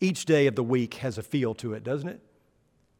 Each 0.00 0.24
day 0.24 0.46
of 0.46 0.56
the 0.56 0.64
week 0.64 0.94
has 0.94 1.18
a 1.18 1.22
feel 1.22 1.54
to 1.56 1.74
it, 1.74 1.84
doesn't 1.84 2.08
it? 2.08 2.20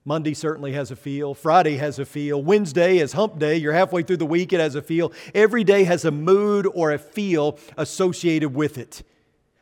Monday 0.04 0.34
certainly 0.34 0.72
has 0.72 0.90
a 0.90 0.96
feel. 0.96 1.32
Friday 1.32 1.76
has 1.76 2.00
a 2.00 2.04
feel. 2.04 2.42
Wednesday 2.42 2.98
is 2.98 3.12
hump 3.12 3.38
day. 3.38 3.56
You're 3.56 3.72
halfway 3.72 4.02
through 4.02 4.16
the 4.16 4.26
week, 4.26 4.52
it 4.52 4.58
has 4.58 4.74
a 4.74 4.82
feel. 4.82 5.12
Every 5.34 5.62
day 5.62 5.84
has 5.84 6.04
a 6.04 6.10
mood 6.10 6.66
or 6.74 6.90
a 6.90 6.98
feel 6.98 7.58
associated 7.76 8.54
with 8.54 8.78
it. 8.78 9.02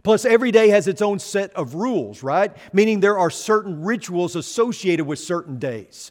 Plus, 0.03 0.25
every 0.25 0.51
day 0.51 0.69
has 0.69 0.89
its 0.89 1.03
own 1.03 1.19
set 1.19 1.53
of 1.55 1.75
rules, 1.75 2.23
right? 2.23 2.57
Meaning 2.73 3.01
there 3.01 3.19
are 3.19 3.31
certain 3.31 3.83
rituals 3.83 4.35
associated 4.35 5.07
with 5.07 5.19
certain 5.19 5.59
days. 5.59 6.11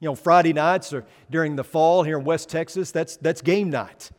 You 0.00 0.06
know, 0.06 0.14
Friday 0.14 0.52
nights 0.52 0.92
or 0.92 1.04
during 1.30 1.56
the 1.56 1.64
fall 1.64 2.02
here 2.02 2.18
in 2.18 2.24
West 2.24 2.48
Texas, 2.48 2.90
that's, 2.90 3.16
that's 3.18 3.42
game 3.42 3.70
night. 3.70 4.10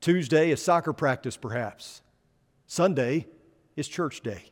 Tuesday 0.00 0.50
is 0.50 0.62
soccer 0.62 0.92
practice, 0.92 1.36
perhaps. 1.36 2.02
Sunday 2.66 3.26
is 3.76 3.88
church 3.88 4.20
day. 4.20 4.44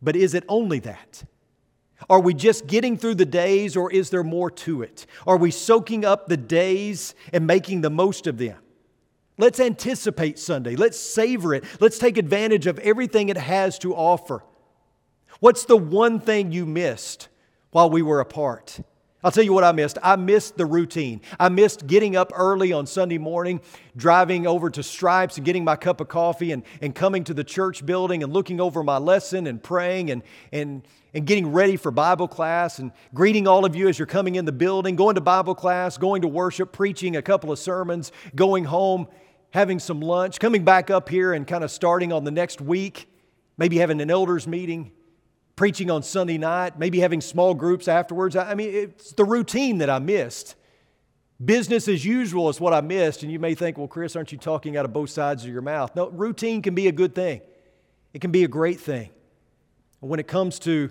But 0.00 0.16
is 0.16 0.34
it 0.34 0.44
only 0.48 0.78
that? 0.80 1.24
Are 2.10 2.20
we 2.20 2.34
just 2.34 2.66
getting 2.66 2.98
through 2.98 3.14
the 3.14 3.24
days 3.24 3.76
or 3.76 3.90
is 3.90 4.10
there 4.10 4.22
more 4.22 4.50
to 4.50 4.82
it? 4.82 5.06
Are 5.26 5.36
we 5.36 5.50
soaking 5.50 6.04
up 6.04 6.28
the 6.28 6.36
days 6.36 7.14
and 7.32 7.46
making 7.46 7.80
the 7.80 7.90
most 7.90 8.26
of 8.26 8.38
them? 8.38 8.58
Let's 9.38 9.60
anticipate 9.60 10.38
Sunday. 10.38 10.76
Let's 10.76 10.98
savor 10.98 11.54
it. 11.54 11.64
Let's 11.80 11.98
take 11.98 12.16
advantage 12.16 12.66
of 12.66 12.78
everything 12.78 13.28
it 13.28 13.36
has 13.36 13.78
to 13.80 13.94
offer. 13.94 14.42
What's 15.40 15.66
the 15.66 15.76
one 15.76 16.20
thing 16.20 16.52
you 16.52 16.64
missed 16.64 17.28
while 17.70 17.90
we 17.90 18.00
were 18.00 18.20
apart? 18.20 18.80
I'll 19.26 19.32
tell 19.32 19.42
you 19.42 19.52
what 19.52 19.64
I 19.64 19.72
missed. 19.72 19.98
I 20.02 20.16
missed 20.16 20.56
the 20.56 20.66
routine. 20.66 21.20
I 21.40 21.48
missed 21.48 21.86
getting 21.86 22.14
up 22.14 22.30
early 22.34 22.72
on 22.72 22.86
Sunday 22.86 23.18
morning, 23.18 23.60
driving 23.96 24.46
over 24.46 24.70
to 24.70 24.82
Stripes 24.82 25.36
and 25.36 25.44
getting 25.44 25.64
my 25.64 25.74
cup 25.74 26.00
of 26.00 26.08
coffee 26.08 26.52
and, 26.52 26.62
and 26.80 26.94
coming 26.94 27.24
to 27.24 27.34
the 27.34 27.42
church 27.42 27.84
building 27.84 28.22
and 28.22 28.32
looking 28.32 28.60
over 28.60 28.84
my 28.84 28.98
lesson 28.98 29.48
and 29.48 29.60
praying 29.60 30.10
and, 30.10 30.22
and, 30.52 30.86
and 31.12 31.26
getting 31.26 31.50
ready 31.50 31.76
for 31.76 31.90
Bible 31.90 32.28
class 32.28 32.78
and 32.78 32.92
greeting 33.14 33.48
all 33.48 33.64
of 33.64 33.74
you 33.74 33.88
as 33.88 33.98
you're 33.98 34.06
coming 34.06 34.36
in 34.36 34.44
the 34.44 34.52
building, 34.52 34.94
going 34.94 35.16
to 35.16 35.20
Bible 35.20 35.56
class, 35.56 35.98
going 35.98 36.22
to 36.22 36.28
worship, 36.28 36.70
preaching 36.70 37.16
a 37.16 37.22
couple 37.22 37.50
of 37.50 37.58
sermons, 37.58 38.12
going 38.36 38.64
home, 38.64 39.08
having 39.56 39.78
some 39.78 40.00
lunch, 40.00 40.38
coming 40.38 40.64
back 40.64 40.90
up 40.90 41.08
here 41.08 41.32
and 41.32 41.46
kind 41.46 41.64
of 41.64 41.70
starting 41.70 42.12
on 42.12 42.24
the 42.24 42.30
next 42.30 42.60
week, 42.60 43.08
maybe 43.56 43.78
having 43.78 44.02
an 44.02 44.10
elders 44.10 44.46
meeting 44.46 44.92
preaching 45.56 45.90
on 45.90 46.02
Sunday 46.02 46.36
night, 46.36 46.78
maybe 46.78 47.00
having 47.00 47.22
small 47.22 47.54
groups 47.54 47.88
afterwards. 47.88 48.36
I 48.36 48.54
mean, 48.54 48.68
it's 48.74 49.12
the 49.12 49.24
routine 49.24 49.78
that 49.78 49.88
I 49.88 49.98
missed. 49.98 50.54
Business 51.42 51.88
as 51.88 52.04
usual 52.04 52.50
is 52.50 52.60
what 52.60 52.74
I 52.74 52.82
missed. 52.82 53.22
And 53.22 53.32
you 53.32 53.38
may 53.38 53.54
think, 53.54 53.78
well, 53.78 53.88
Chris, 53.88 54.14
aren't 54.14 54.30
you 54.30 54.36
talking 54.36 54.76
out 54.76 54.84
of 54.84 54.92
both 54.92 55.08
sides 55.08 55.44
of 55.44 55.50
your 55.50 55.62
mouth? 55.62 55.96
No, 55.96 56.10
routine 56.10 56.60
can 56.60 56.74
be 56.74 56.88
a 56.88 56.92
good 56.92 57.14
thing, 57.14 57.40
it 58.12 58.20
can 58.20 58.30
be 58.30 58.44
a 58.44 58.48
great 58.48 58.78
thing. 58.78 59.08
When 60.00 60.20
it 60.20 60.28
comes 60.28 60.58
to 60.60 60.90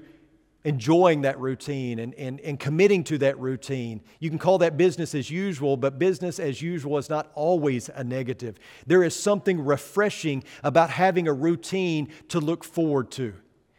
enjoying 0.65 1.21
that 1.21 1.39
routine 1.39 1.99
and, 1.99 2.13
and, 2.15 2.41
and 2.41 2.59
committing 2.59 3.03
to 3.05 3.19
that 3.19 3.39
routine. 3.39 4.01
You 4.19 4.31
can 4.31 4.39
call 4.39 4.57
that 4.57 4.77
business 4.77 5.13
as 5.13 5.29
usual, 5.29 5.77
but 5.77 5.99
business 5.99 6.39
as 6.39 6.59
usual 6.61 6.97
is 6.97 7.07
not 7.07 7.31
always 7.35 7.87
a 7.93 8.03
negative. 8.03 8.57
There 8.87 9.03
is 9.03 9.15
something 9.15 9.63
refreshing 9.63 10.43
about 10.63 10.89
having 10.89 11.27
a 11.27 11.33
routine 11.33 12.09
to 12.29 12.39
look 12.39 12.63
forward 12.63 13.11
to. 13.11 13.35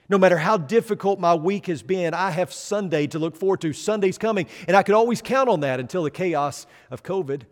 No 0.09 0.17
matter 0.17 0.39
how 0.39 0.57
difficult 0.57 1.19
my 1.19 1.35
week 1.35 1.67
has 1.67 1.83
been, 1.83 2.15
I 2.15 2.31
have 2.31 2.53
Sunday 2.53 3.09
to 3.09 3.19
look 3.19 3.35
forward 3.35 3.61
to. 3.63 3.73
Sunday's 3.73 4.17
coming, 4.17 4.47
and 4.69 4.77
I 4.77 4.85
could 4.85 4.95
always 4.95 5.21
count 5.21 5.49
on 5.49 5.61
that 5.61 5.81
until 5.81 6.05
the 6.05 6.11
chaos 6.13 6.69
of 6.93 7.03
COVID. 7.03 7.43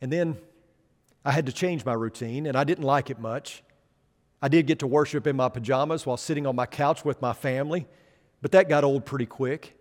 And 0.00 0.12
then 0.12 0.36
I 1.24 1.32
had 1.32 1.46
to 1.46 1.52
change 1.52 1.84
my 1.84 1.94
routine, 1.94 2.46
and 2.46 2.56
I 2.56 2.62
didn't 2.62 2.84
like 2.84 3.10
it 3.10 3.18
much. 3.18 3.64
I 4.40 4.48
did 4.48 4.66
get 4.66 4.80
to 4.80 4.86
worship 4.86 5.26
in 5.26 5.36
my 5.36 5.48
pajamas 5.48 6.04
while 6.04 6.16
sitting 6.16 6.46
on 6.46 6.56
my 6.56 6.66
couch 6.66 7.04
with 7.04 7.22
my 7.22 7.32
family, 7.32 7.86
but 8.42 8.52
that 8.52 8.68
got 8.68 8.84
old 8.84 9.06
pretty 9.06 9.26
quick. 9.26 9.76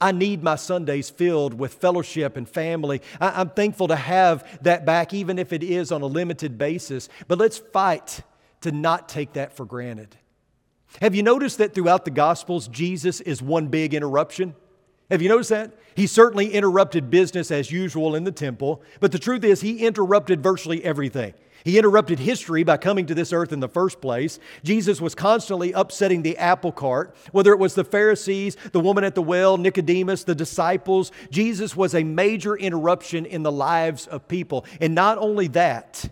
I 0.00 0.12
need 0.12 0.42
my 0.42 0.56
Sundays 0.56 1.10
filled 1.10 1.54
with 1.54 1.74
fellowship 1.74 2.36
and 2.36 2.48
family. 2.48 3.02
I, 3.20 3.40
am 3.40 3.50
thankful 3.50 3.88
to 3.88 3.96
have 3.96 4.62
that 4.62 4.84
back, 4.84 5.12
even 5.12 5.38
if 5.38 5.52
it 5.52 5.62
is 5.62 5.90
on 5.90 6.02
a 6.02 6.06
limited 6.06 6.56
basis. 6.56 7.08
But 7.26 7.38
let's 7.38 7.58
fight 7.58 8.20
to 8.60 8.70
not 8.72 9.08
take 9.08 9.32
that 9.32 9.56
for 9.56 9.64
granted. 9.64 10.16
Have 11.02 11.14
you 11.14 11.22
noticed 11.22 11.58
that 11.58 11.74
throughout 11.74 12.04
the 12.04 12.10
Gospels, 12.10 12.68
Jesus 12.68 13.20
is 13.20 13.42
one 13.42 13.68
big 13.68 13.92
interruption? 13.92 14.54
Have 15.10 15.22
you 15.22 15.28
noticed 15.28 15.50
that? 15.50 15.72
He 15.94 16.06
certainly 16.06 16.52
interrupted 16.52 17.10
business 17.10 17.50
as 17.50 17.72
usual 17.72 18.14
in 18.14 18.24
the 18.24 18.32
temple, 18.32 18.82
but 19.00 19.10
the 19.10 19.18
truth 19.18 19.42
is, 19.42 19.60
he 19.60 19.78
interrupted 19.78 20.42
virtually 20.42 20.84
everything. 20.84 21.34
He 21.64 21.78
interrupted 21.78 22.18
history 22.18 22.62
by 22.62 22.76
coming 22.76 23.06
to 23.06 23.14
this 23.14 23.32
earth 23.32 23.52
in 23.52 23.60
the 23.60 23.68
first 23.68 24.00
place. 24.00 24.38
Jesus 24.62 25.00
was 25.00 25.14
constantly 25.14 25.72
upsetting 25.72 26.22
the 26.22 26.38
apple 26.38 26.72
cart, 26.72 27.14
whether 27.32 27.52
it 27.52 27.58
was 27.58 27.74
the 27.74 27.84
Pharisees, 27.84 28.56
the 28.72 28.80
woman 28.80 29.04
at 29.04 29.14
the 29.14 29.22
well, 29.22 29.56
Nicodemus, 29.56 30.24
the 30.24 30.34
disciples. 30.34 31.10
Jesus 31.30 31.76
was 31.76 31.94
a 31.94 32.04
major 32.04 32.56
interruption 32.56 33.26
in 33.26 33.42
the 33.42 33.52
lives 33.52 34.06
of 34.06 34.28
people. 34.28 34.64
And 34.80 34.94
not 34.94 35.18
only 35.18 35.48
that, 35.48 36.10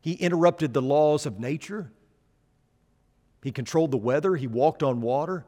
he 0.00 0.12
interrupted 0.12 0.72
the 0.72 0.82
laws 0.82 1.26
of 1.26 1.40
nature. 1.40 1.90
He 3.42 3.52
controlled 3.52 3.90
the 3.90 3.96
weather. 3.96 4.36
He 4.36 4.46
walked 4.46 4.82
on 4.82 5.00
water. 5.00 5.44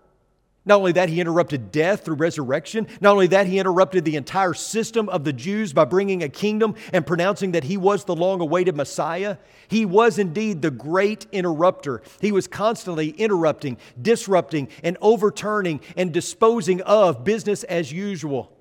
Not 0.65 0.79
only 0.79 0.93
that, 0.93 1.09
he 1.09 1.21
interrupted 1.21 1.73
death 1.73 2.05
through 2.05 2.17
resurrection. 2.17 2.87
Not 3.01 3.15
only 3.15 3.27
that, 3.29 3.49
he 3.49 3.59
interrupted 3.59 4.05
the 4.05 4.15
entire 4.15 4.55
system 4.55 5.09
of 5.09 5.25
the 5.25 5.33
Jews 5.33 5.73
by 5.73 5.85
bringing 5.85 6.23
a 6.23 6.29
kingdom 6.29 6.77
and 6.93 7.05
pronouncing 7.05 7.53
that 7.53 7.65
he 7.65 7.77
was 7.77 8.05
the 8.05 8.15
long 8.15 8.41
awaited 8.41 8.77
Messiah. 8.77 9.39
He 9.67 9.85
was 9.85 10.21
indeed 10.21 10.63
the 10.63 10.71
great 10.71 11.27
interrupter. 11.33 12.01
He 12.21 12.31
was 12.31 12.47
constantly 12.47 13.11
interrupting, 13.11 13.77
disrupting, 14.01 14.69
and 14.85 14.97
overturning 15.01 15.81
and 15.97 16.13
disposing 16.13 16.81
of 16.83 17.25
business 17.25 17.65
as 17.65 17.91
usual. 17.91 18.57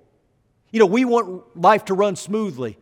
You 0.71 0.79
know, 0.79 0.87
we 0.87 1.05
want 1.05 1.55
life 1.55 1.85
to 1.85 1.93
run 1.93 2.15
smoothly. 2.15 2.79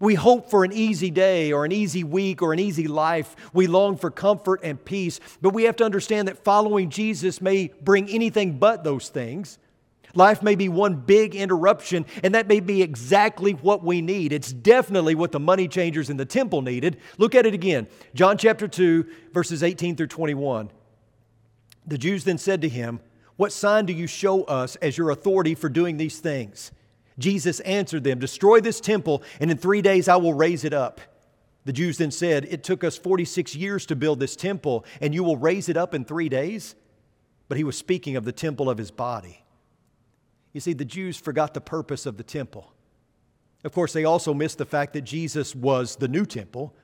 We 0.00 0.14
hope 0.14 0.50
for 0.50 0.64
an 0.64 0.72
easy 0.72 1.10
day 1.10 1.52
or 1.52 1.66
an 1.66 1.72
easy 1.72 2.04
week 2.04 2.40
or 2.40 2.54
an 2.54 2.58
easy 2.58 2.88
life. 2.88 3.36
We 3.52 3.66
long 3.66 3.98
for 3.98 4.10
comfort 4.10 4.60
and 4.62 4.82
peace, 4.82 5.20
but 5.42 5.50
we 5.50 5.64
have 5.64 5.76
to 5.76 5.84
understand 5.84 6.26
that 6.28 6.42
following 6.42 6.88
Jesus 6.88 7.42
may 7.42 7.70
bring 7.82 8.08
anything 8.08 8.58
but 8.58 8.82
those 8.82 9.10
things. 9.10 9.58
Life 10.14 10.42
may 10.42 10.54
be 10.54 10.68
one 10.68 10.96
big 10.96 11.34
interruption, 11.36 12.06
and 12.24 12.34
that 12.34 12.48
may 12.48 12.60
be 12.60 12.82
exactly 12.82 13.52
what 13.52 13.84
we 13.84 14.00
need. 14.00 14.32
It's 14.32 14.52
definitely 14.52 15.14
what 15.14 15.32
the 15.32 15.38
money 15.38 15.68
changers 15.68 16.10
in 16.10 16.16
the 16.16 16.24
temple 16.24 16.62
needed. 16.62 16.96
Look 17.18 17.34
at 17.34 17.46
it 17.46 17.54
again. 17.54 17.86
John 18.14 18.36
chapter 18.36 18.66
2, 18.66 19.06
verses 19.32 19.62
18 19.62 19.96
through 19.96 20.08
21. 20.08 20.70
The 21.86 21.98
Jews 21.98 22.24
then 22.24 22.38
said 22.38 22.62
to 22.62 22.68
him, 22.68 23.00
What 23.36 23.52
sign 23.52 23.86
do 23.86 23.92
you 23.92 24.06
show 24.06 24.44
us 24.44 24.76
as 24.76 24.98
your 24.98 25.10
authority 25.10 25.54
for 25.54 25.68
doing 25.68 25.96
these 25.96 26.18
things? 26.18 26.72
Jesus 27.20 27.60
answered 27.60 28.04
them, 28.04 28.18
Destroy 28.18 28.60
this 28.60 28.80
temple, 28.80 29.22
and 29.40 29.50
in 29.50 29.56
three 29.56 29.82
days 29.82 30.08
I 30.08 30.16
will 30.16 30.34
raise 30.34 30.64
it 30.64 30.72
up. 30.72 31.00
The 31.64 31.72
Jews 31.72 31.98
then 31.98 32.10
said, 32.10 32.46
It 32.46 32.64
took 32.64 32.82
us 32.82 32.96
46 32.96 33.54
years 33.54 33.86
to 33.86 33.96
build 33.96 34.18
this 34.18 34.34
temple, 34.34 34.84
and 35.00 35.14
you 35.14 35.22
will 35.22 35.36
raise 35.36 35.68
it 35.68 35.76
up 35.76 35.94
in 35.94 36.04
three 36.04 36.28
days? 36.28 36.74
But 37.48 37.58
he 37.58 37.64
was 37.64 37.76
speaking 37.76 38.16
of 38.16 38.24
the 38.24 38.32
temple 38.32 38.70
of 38.70 38.78
his 38.78 38.90
body. 38.90 39.44
You 40.52 40.60
see, 40.60 40.72
the 40.72 40.84
Jews 40.84 41.16
forgot 41.16 41.54
the 41.54 41.60
purpose 41.60 42.06
of 42.06 42.16
the 42.16 42.22
temple. 42.22 42.72
Of 43.62 43.72
course, 43.72 43.92
they 43.92 44.04
also 44.04 44.32
missed 44.32 44.58
the 44.58 44.64
fact 44.64 44.94
that 44.94 45.02
Jesus 45.02 45.54
was 45.54 45.96
the 45.96 46.08
new 46.08 46.24
temple. 46.24 46.74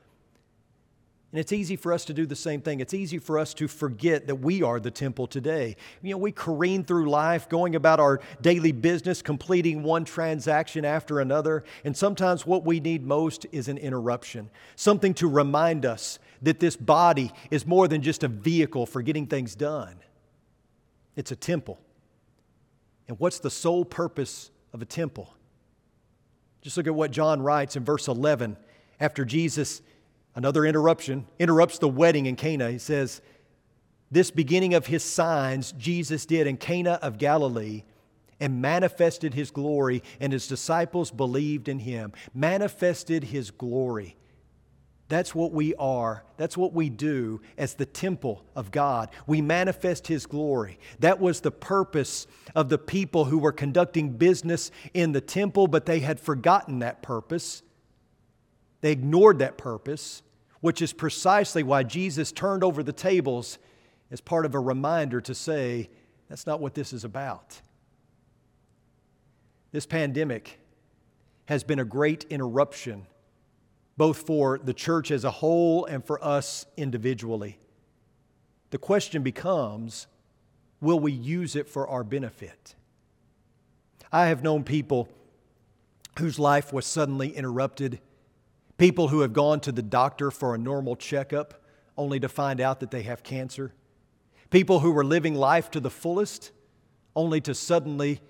And 1.37 1.41
it's 1.43 1.53
easy 1.53 1.77
for 1.77 1.93
us 1.93 2.07
to 2.07 2.15
do 2.15 2.25
the 2.25 2.35
same 2.35 2.63
thing. 2.63 2.81
It's 2.81 2.95
easy 2.95 3.19
for 3.19 3.39
us 3.39 3.53
to 3.53 3.69
forget 3.69 4.27
that 4.27 4.37
we 4.37 4.63
are 4.63 4.81
the 4.81 4.91
temple 4.91 5.27
today. 5.27 5.77
You 6.01 6.13
know, 6.13 6.17
we 6.17 6.33
careen 6.33 6.83
through 6.83 7.11
life, 7.11 7.47
going 7.47 7.77
about 7.77 8.01
our 8.01 8.23
daily 8.41 8.73
business, 8.73 9.21
completing 9.21 9.83
one 9.83 10.07
transaction 10.07 10.87
after 10.87 11.21
another. 11.21 11.65
And 11.85 11.95
sometimes 11.95 12.47
what 12.47 12.65
we 12.65 12.81
need 12.81 13.05
most 13.05 13.45
is 13.53 13.69
an 13.69 13.77
interruption, 13.77 14.49
something 14.77 15.13
to 15.13 15.29
remind 15.29 15.85
us 15.85 16.19
that 16.41 16.59
this 16.59 16.75
body 16.75 17.31
is 17.51 17.67
more 17.67 17.87
than 17.87 18.01
just 18.01 18.25
a 18.25 18.29
vehicle 18.29 18.87
for 18.87 19.03
getting 19.03 19.27
things 19.27 19.55
done, 19.55 19.97
it's 21.17 21.33
a 21.33 21.37
temple. 21.37 21.79
And 23.09 23.21
what's 23.21 23.41
the 23.41 23.51
sole 23.51 23.85
purpose 23.85 24.51
of 24.73 24.81
a 24.81 24.87
temple? 24.87 25.35
Just 26.63 26.79
look 26.79 26.87
at 26.87 26.95
what 26.95 27.11
John 27.11 27.43
writes 27.43 27.77
in 27.77 27.85
verse 27.85 28.09
11 28.09 28.57
after 28.99 29.27
Jesus 29.27 29.83
another 30.37 30.65
interruption, 30.65 31.27
interrupts 31.41 31.79
the 31.79 31.89
wedding 31.89 32.27
in 32.27 32.37
Cana. 32.37 32.71
He 32.71 32.79
says, 32.79 33.21
This 34.11 34.31
beginning 34.31 34.75
of 34.75 34.87
his 34.87 35.03
signs 35.03 35.73
Jesus 35.73 36.27
did 36.27 36.47
in 36.47 36.59
Cana 36.59 37.01
of 37.03 37.19
Galilee 37.19 37.83
and 38.39 38.61
manifested 38.61 39.35
his 39.35 39.51
glory, 39.51 40.03
and 40.21 40.33
his 40.33 40.47
disciples 40.47 41.11
believed 41.11 41.69
in 41.69 41.81
him. 41.81 42.13
Manifested 42.35 43.25
his 43.25 43.51
glory. 43.51 44.15
That's 45.09 45.35
what 45.35 45.53
we 45.53 45.75
are. 45.77 46.25
That's 46.37 46.57
what 46.57 46.73
we 46.73 46.91
do 46.91 47.41
as 47.57 47.75
the 47.75 47.87
temple 47.87 48.45
of 48.57 48.73
God. 48.73 49.11
We 49.27 49.41
manifest 49.41 50.09
His 50.09 50.27
glory. 50.27 50.81
That 50.99 51.21
was 51.21 51.41
the 51.41 51.53
purpose 51.53 52.27
of 52.57 52.69
the 52.69 52.79
people 52.79 53.27
who 53.27 53.39
were 53.39 53.53
conducting 53.53 54.11
business 54.17 54.73
in 54.95 55.13
the 55.13 55.21
temple, 55.21 55.69
but 55.69 55.87
they 55.87 56.01
had 56.01 56.19
forgotten 56.19 56.81
that 56.81 57.03
purpose. 57.03 57.63
They 58.81 58.91
ignored 58.91 59.39
that 59.39 59.57
purpose 59.57 60.23
which 60.61 60.83
is 60.83 60.93
precisely 60.93 61.63
why 61.63 61.83
Jesus 61.83 62.33
turned 62.33 62.65
over 62.65 62.83
the 62.83 62.93
tables 62.93 63.59
as 64.11 64.21
part 64.21 64.47
of 64.47 64.55
a 64.55 64.61
reminder 64.61 65.21
to 65.21 65.35
say, 65.35 65.91
that's 66.29 66.47
not 66.47 66.61
what 66.61 66.75
this 66.75 66.93
is 66.93 67.05
about. 67.05 67.61
This 69.73 69.87
pandemic 69.87 70.59
has 71.47 71.63
been 71.63 71.79
a 71.79 71.85
great 71.85 72.25
interruption, 72.31 73.07
both 73.97 74.19
for 74.27 74.59
the 74.59 74.75
church 74.75 75.11
as 75.11 75.25
a 75.25 75.31
whole 75.31 75.85
and 75.85 76.05
for 76.05 76.23
us 76.25 76.67
individually. 76.77 77.59
The 78.71 78.79
question 78.79 79.23
becomes 79.23 80.07
will 80.81 81.01
we 81.01 81.13
use 81.13 81.57
it 81.57 81.69
for 81.69 81.89
our 81.89 82.05
benefit? 82.05 82.75
I 84.13 84.27
have 84.27 84.43
known 84.43 84.63
people 84.65 85.09
whose 86.19 86.39
life 86.39 86.73
was 86.73 86.87
suddenly 86.87 87.31
interrupted 87.31 88.01
People 88.79 89.09
who 89.09 89.21
have 89.21 89.33
gone 89.33 89.61
to 89.61 89.73
the 89.73 89.83
doctor 89.83 90.31
for 90.31 90.55
a 90.55 90.59
normal 90.59 90.97
checkup 90.97 91.63
only 91.97 92.21
to 92.21 92.29
find 92.29 92.61
out 92.61 92.81
that 92.81 92.91
they 92.91 93.03
have 93.03 93.23
cancer. 93.23 93.73
People 94.51 94.81
who 94.81 94.93
were 94.93 95.05
living 95.05 95.35
life 95.35 95.71
to 95.71 95.81
the 95.81 95.91
fullest 95.91 96.53
only 97.15 97.41
to 97.41 97.55
suddenly 97.55 98.21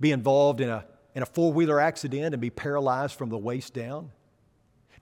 be 0.00 0.10
involved 0.10 0.60
in 0.60 0.70
a, 0.70 0.84
in 1.14 1.22
a 1.22 1.26
four 1.26 1.52
wheeler 1.52 1.78
accident 1.78 2.34
and 2.34 2.40
be 2.40 2.50
paralyzed 2.50 3.16
from 3.16 3.28
the 3.28 3.38
waist 3.38 3.74
down. 3.74 4.10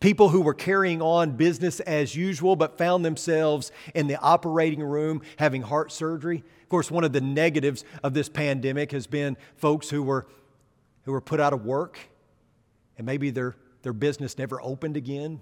People 0.00 0.30
who 0.30 0.40
were 0.40 0.54
carrying 0.54 1.02
on 1.02 1.32
business 1.32 1.78
as 1.80 2.16
usual 2.16 2.56
but 2.56 2.78
found 2.78 3.04
themselves 3.04 3.70
in 3.94 4.06
the 4.06 4.18
operating 4.18 4.82
room 4.82 5.22
having 5.36 5.62
heart 5.62 5.92
surgery. 5.92 6.42
Of 6.62 6.68
course, 6.68 6.90
one 6.90 7.04
of 7.04 7.12
the 7.12 7.20
negatives 7.20 7.84
of 8.02 8.14
this 8.14 8.28
pandemic 8.28 8.92
has 8.92 9.06
been 9.06 9.36
folks 9.56 9.90
who 9.90 10.02
were, 10.02 10.26
who 11.04 11.12
were 11.12 11.20
put 11.20 11.38
out 11.38 11.52
of 11.52 11.66
work 11.66 11.98
and 12.96 13.06
maybe 13.06 13.30
their, 13.30 13.56
their 13.82 13.92
business 13.92 14.38
never 14.38 14.60
opened 14.60 14.96
again. 14.96 15.40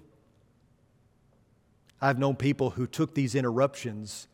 I've 2.01 2.19
known 2.19 2.35
people 2.35 2.71
who 2.71 2.87
took 2.87 3.13
these 3.13 3.35
interruptions 3.35 4.27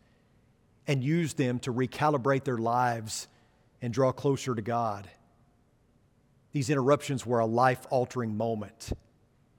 and 0.87 1.03
used 1.03 1.37
them 1.37 1.59
to 1.59 1.73
recalibrate 1.73 2.43
their 2.43 2.57
lives 2.57 3.27
and 3.81 3.93
draw 3.93 4.11
closer 4.11 4.53
to 4.53 4.61
God. 4.61 5.09
These 6.51 6.69
interruptions 6.69 7.25
were 7.25 7.39
a 7.39 7.45
life 7.45 7.85
altering 7.89 8.37
moment 8.37 8.91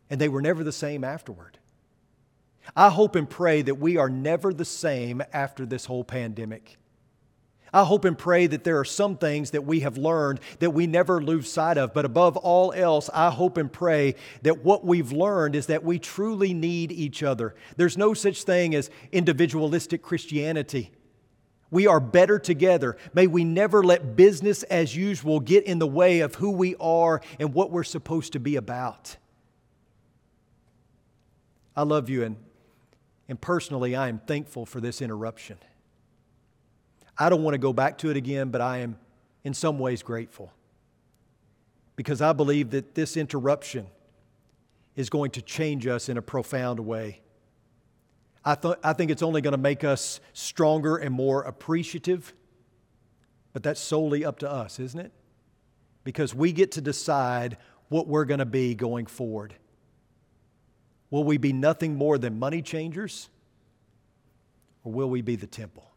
and 0.09 0.21
they 0.21 0.29
were 0.29 0.43
never 0.43 0.63
the 0.63 0.73
same 0.73 1.05
afterward. 1.05 1.59
I 2.75 2.91
hope 2.91 3.17
and 3.17 3.29
pray 3.29 3.63
that 3.63 3.77
we 3.77 3.97
are 3.97 4.09
never 4.09 4.53
the 4.53 4.65
same 4.65 5.23
after 5.33 5.67
this 5.67 5.85
whole 5.85 6.05
pandemic. 6.05 6.77
I 7.73 7.85
hope 7.85 8.05
and 8.05 8.17
pray 8.17 8.47
that 8.47 8.65
there 8.65 8.79
are 8.79 8.85
some 8.85 9.17
things 9.17 9.51
that 9.51 9.65
we 9.65 9.81
have 9.81 9.99
learned 9.99 10.41
that 10.61 10.71
we 10.71 10.87
never 10.87 11.21
lose 11.21 11.53
sight 11.53 11.79
of. 11.79 11.93
But 11.93 12.05
above 12.05 12.37
all 12.37 12.73
else, 12.73 13.11
I 13.13 13.31
hope 13.31 13.57
and 13.57 13.73
pray 13.73 14.15
that 14.43 14.65
what 14.65 14.85
we've 14.85 15.13
learned 15.13 15.57
is 15.57 15.67
that 15.67 15.85
we 15.85 15.99
truly 15.99 16.55
need 16.55 16.93
each 16.93 17.23
other. 17.23 17.55
There's 17.77 17.99
no 17.99 18.15
such 18.15 18.45
thing 18.45 18.75
as 18.75 18.91
individualistic 19.13 20.03
Christianity. 20.03 20.93
We 21.71 21.87
are 21.87 22.01
better 22.01 22.39
together. 22.39 22.97
May 23.13 23.27
we 23.27 23.45
never 23.45 23.83
let 23.83 24.17
business 24.17 24.63
as 24.65 24.95
usual 24.95 25.41
get 25.41 25.65
in 25.65 25.79
the 25.79 25.87
way 25.87 26.21
of 26.21 26.37
who 26.37 26.53
we 26.53 26.77
are 26.77 27.21
and 27.41 27.53
what 27.53 27.71
we're 27.71 27.85
supposed 27.85 28.33
to 28.35 28.41
be 28.41 28.57
about. 28.57 29.17
I 31.75 31.83
love 31.83 32.09
you, 32.09 32.23
and, 32.23 32.37
and 33.29 33.39
personally, 33.39 33.95
I 33.97 34.09
am 34.09 34.21
thankful 34.21 34.65
for 34.65 34.81
this 34.81 35.03
interruption. 35.03 35.59
I 37.19 37.29
don't 37.29 37.43
want 37.43 37.55
to 37.55 37.59
go 37.59 37.73
back 37.73 37.99
to 37.99 38.11
it 38.11 38.17
again, 38.17 38.51
but 38.51 38.61
I 38.61 38.79
am 38.79 38.99
in 39.45 39.55
some 39.55 39.79
ways 39.79 40.03
grateful 40.03 40.53
because 41.95 42.21
I 42.21 42.33
believe 42.33 42.71
that 42.71 42.95
this 42.95 43.17
interruption 43.17 43.87
is 44.95 45.11
going 45.11 45.31
to 45.33 45.43
change 45.43 45.87
us 45.87 46.09
in 46.09 46.19
a 46.19 46.23
profound 46.23 46.81
way. 46.81 47.21
I, 48.45 48.55
th- 48.55 48.77
I 48.85 48.93
think 48.93 49.11
it's 49.11 49.23
only 49.23 49.41
going 49.41 49.53
to 49.53 49.59
make 49.59 49.83
us 49.83 50.21
stronger 50.33 50.97
and 50.97 51.13
more 51.13 51.43
appreciative, 51.43 52.35
but 53.53 53.63
that's 53.63 53.81
solely 53.81 54.25
up 54.25 54.39
to 54.41 54.51
us, 54.51 54.79
isn't 54.79 55.01
it? 55.01 55.13
Because 56.05 56.35
we 56.35 56.53
get 56.53 56.73
to 56.73 56.81
decide 56.81 57.57
what 57.89 58.07
we're 58.07 58.25
going 58.25 58.39
to 58.39 58.47
be 58.47 58.75
going 58.75 59.07
forward. 59.07 59.55
Will 61.11 61.25
we 61.25 61.39
be 61.39 61.53
nothing 61.53 61.97
more 61.97 62.19
than 62.19 62.39
money 62.39 62.63
changers? 62.63 63.29
Or 64.85 64.93
will 64.93 65.11
we 65.11 65.23
be 65.23 65.37
the 65.37 65.47
temple? 65.47 65.91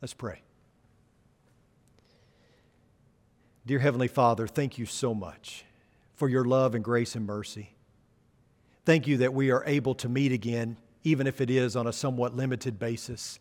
Let's 0.00 0.14
pray. 0.14 0.42
Dear 3.66 3.80
Heavenly 3.80 4.08
Father, 4.08 4.46
thank 4.46 4.78
you 4.78 4.86
so 4.86 5.12
much 5.12 5.64
for 6.14 6.28
your 6.28 6.44
love 6.44 6.74
and 6.74 6.82
grace 6.82 7.14
and 7.14 7.26
mercy. 7.26 7.74
Thank 8.84 9.06
you 9.06 9.18
that 9.18 9.34
we 9.34 9.50
are 9.50 9.62
able 9.66 9.94
to 9.96 10.08
meet 10.08 10.32
again, 10.32 10.78
even 11.04 11.26
if 11.26 11.40
it 11.40 11.50
is 11.50 11.76
on 11.76 11.86
a 11.86 11.92
somewhat 11.92 12.34
limited 12.34 12.78
basis. 12.78 13.38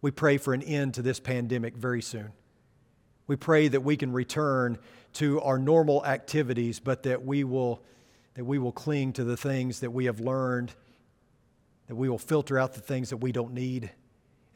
We 0.00 0.10
pray 0.10 0.38
for 0.38 0.54
an 0.54 0.62
end 0.62 0.94
to 0.94 1.02
this 1.02 1.20
pandemic 1.20 1.76
very 1.76 2.00
soon. 2.00 2.32
We 3.26 3.36
pray 3.36 3.68
that 3.68 3.80
we 3.80 3.96
can 3.96 4.12
return 4.12 4.78
to 5.14 5.40
our 5.40 5.58
normal 5.58 6.04
activities, 6.06 6.78
but 6.80 7.02
that 7.02 7.24
we 7.24 7.44
will 7.44 7.82
that 8.34 8.44
we 8.44 8.58
will 8.58 8.72
cling 8.72 9.12
to 9.12 9.24
the 9.24 9.36
things 9.36 9.80
that 9.80 9.92
we 9.92 10.06
have 10.06 10.18
learned, 10.18 10.74
that 11.86 11.94
we 11.94 12.08
will 12.08 12.18
filter 12.18 12.58
out 12.58 12.74
the 12.74 12.80
things 12.80 13.10
that 13.10 13.18
we 13.18 13.30
don't 13.30 13.52
need, 13.52 13.92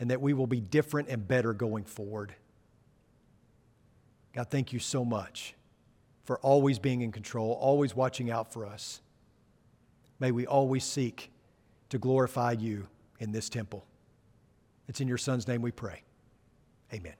and 0.00 0.10
that 0.10 0.20
we 0.20 0.32
will 0.32 0.46
be 0.46 0.60
different 0.60 1.08
and 1.08 1.26
better 1.26 1.52
going 1.52 1.84
forward. 1.84 2.34
God, 4.34 4.50
thank 4.50 4.72
you 4.72 4.78
so 4.78 5.04
much 5.04 5.54
for 6.24 6.38
always 6.40 6.78
being 6.78 7.00
in 7.00 7.10
control, 7.10 7.52
always 7.60 7.96
watching 7.96 8.30
out 8.30 8.52
for 8.52 8.66
us. 8.66 9.00
May 10.20 10.30
we 10.30 10.46
always 10.46 10.84
seek 10.84 11.30
to 11.88 11.98
glorify 11.98 12.52
you 12.52 12.86
in 13.18 13.32
this 13.32 13.48
temple. 13.48 13.84
It's 14.88 15.00
in 15.00 15.08
your 15.08 15.18
Son's 15.18 15.48
name 15.48 15.62
we 15.62 15.70
pray. 15.70 16.02
Amen. 16.92 17.14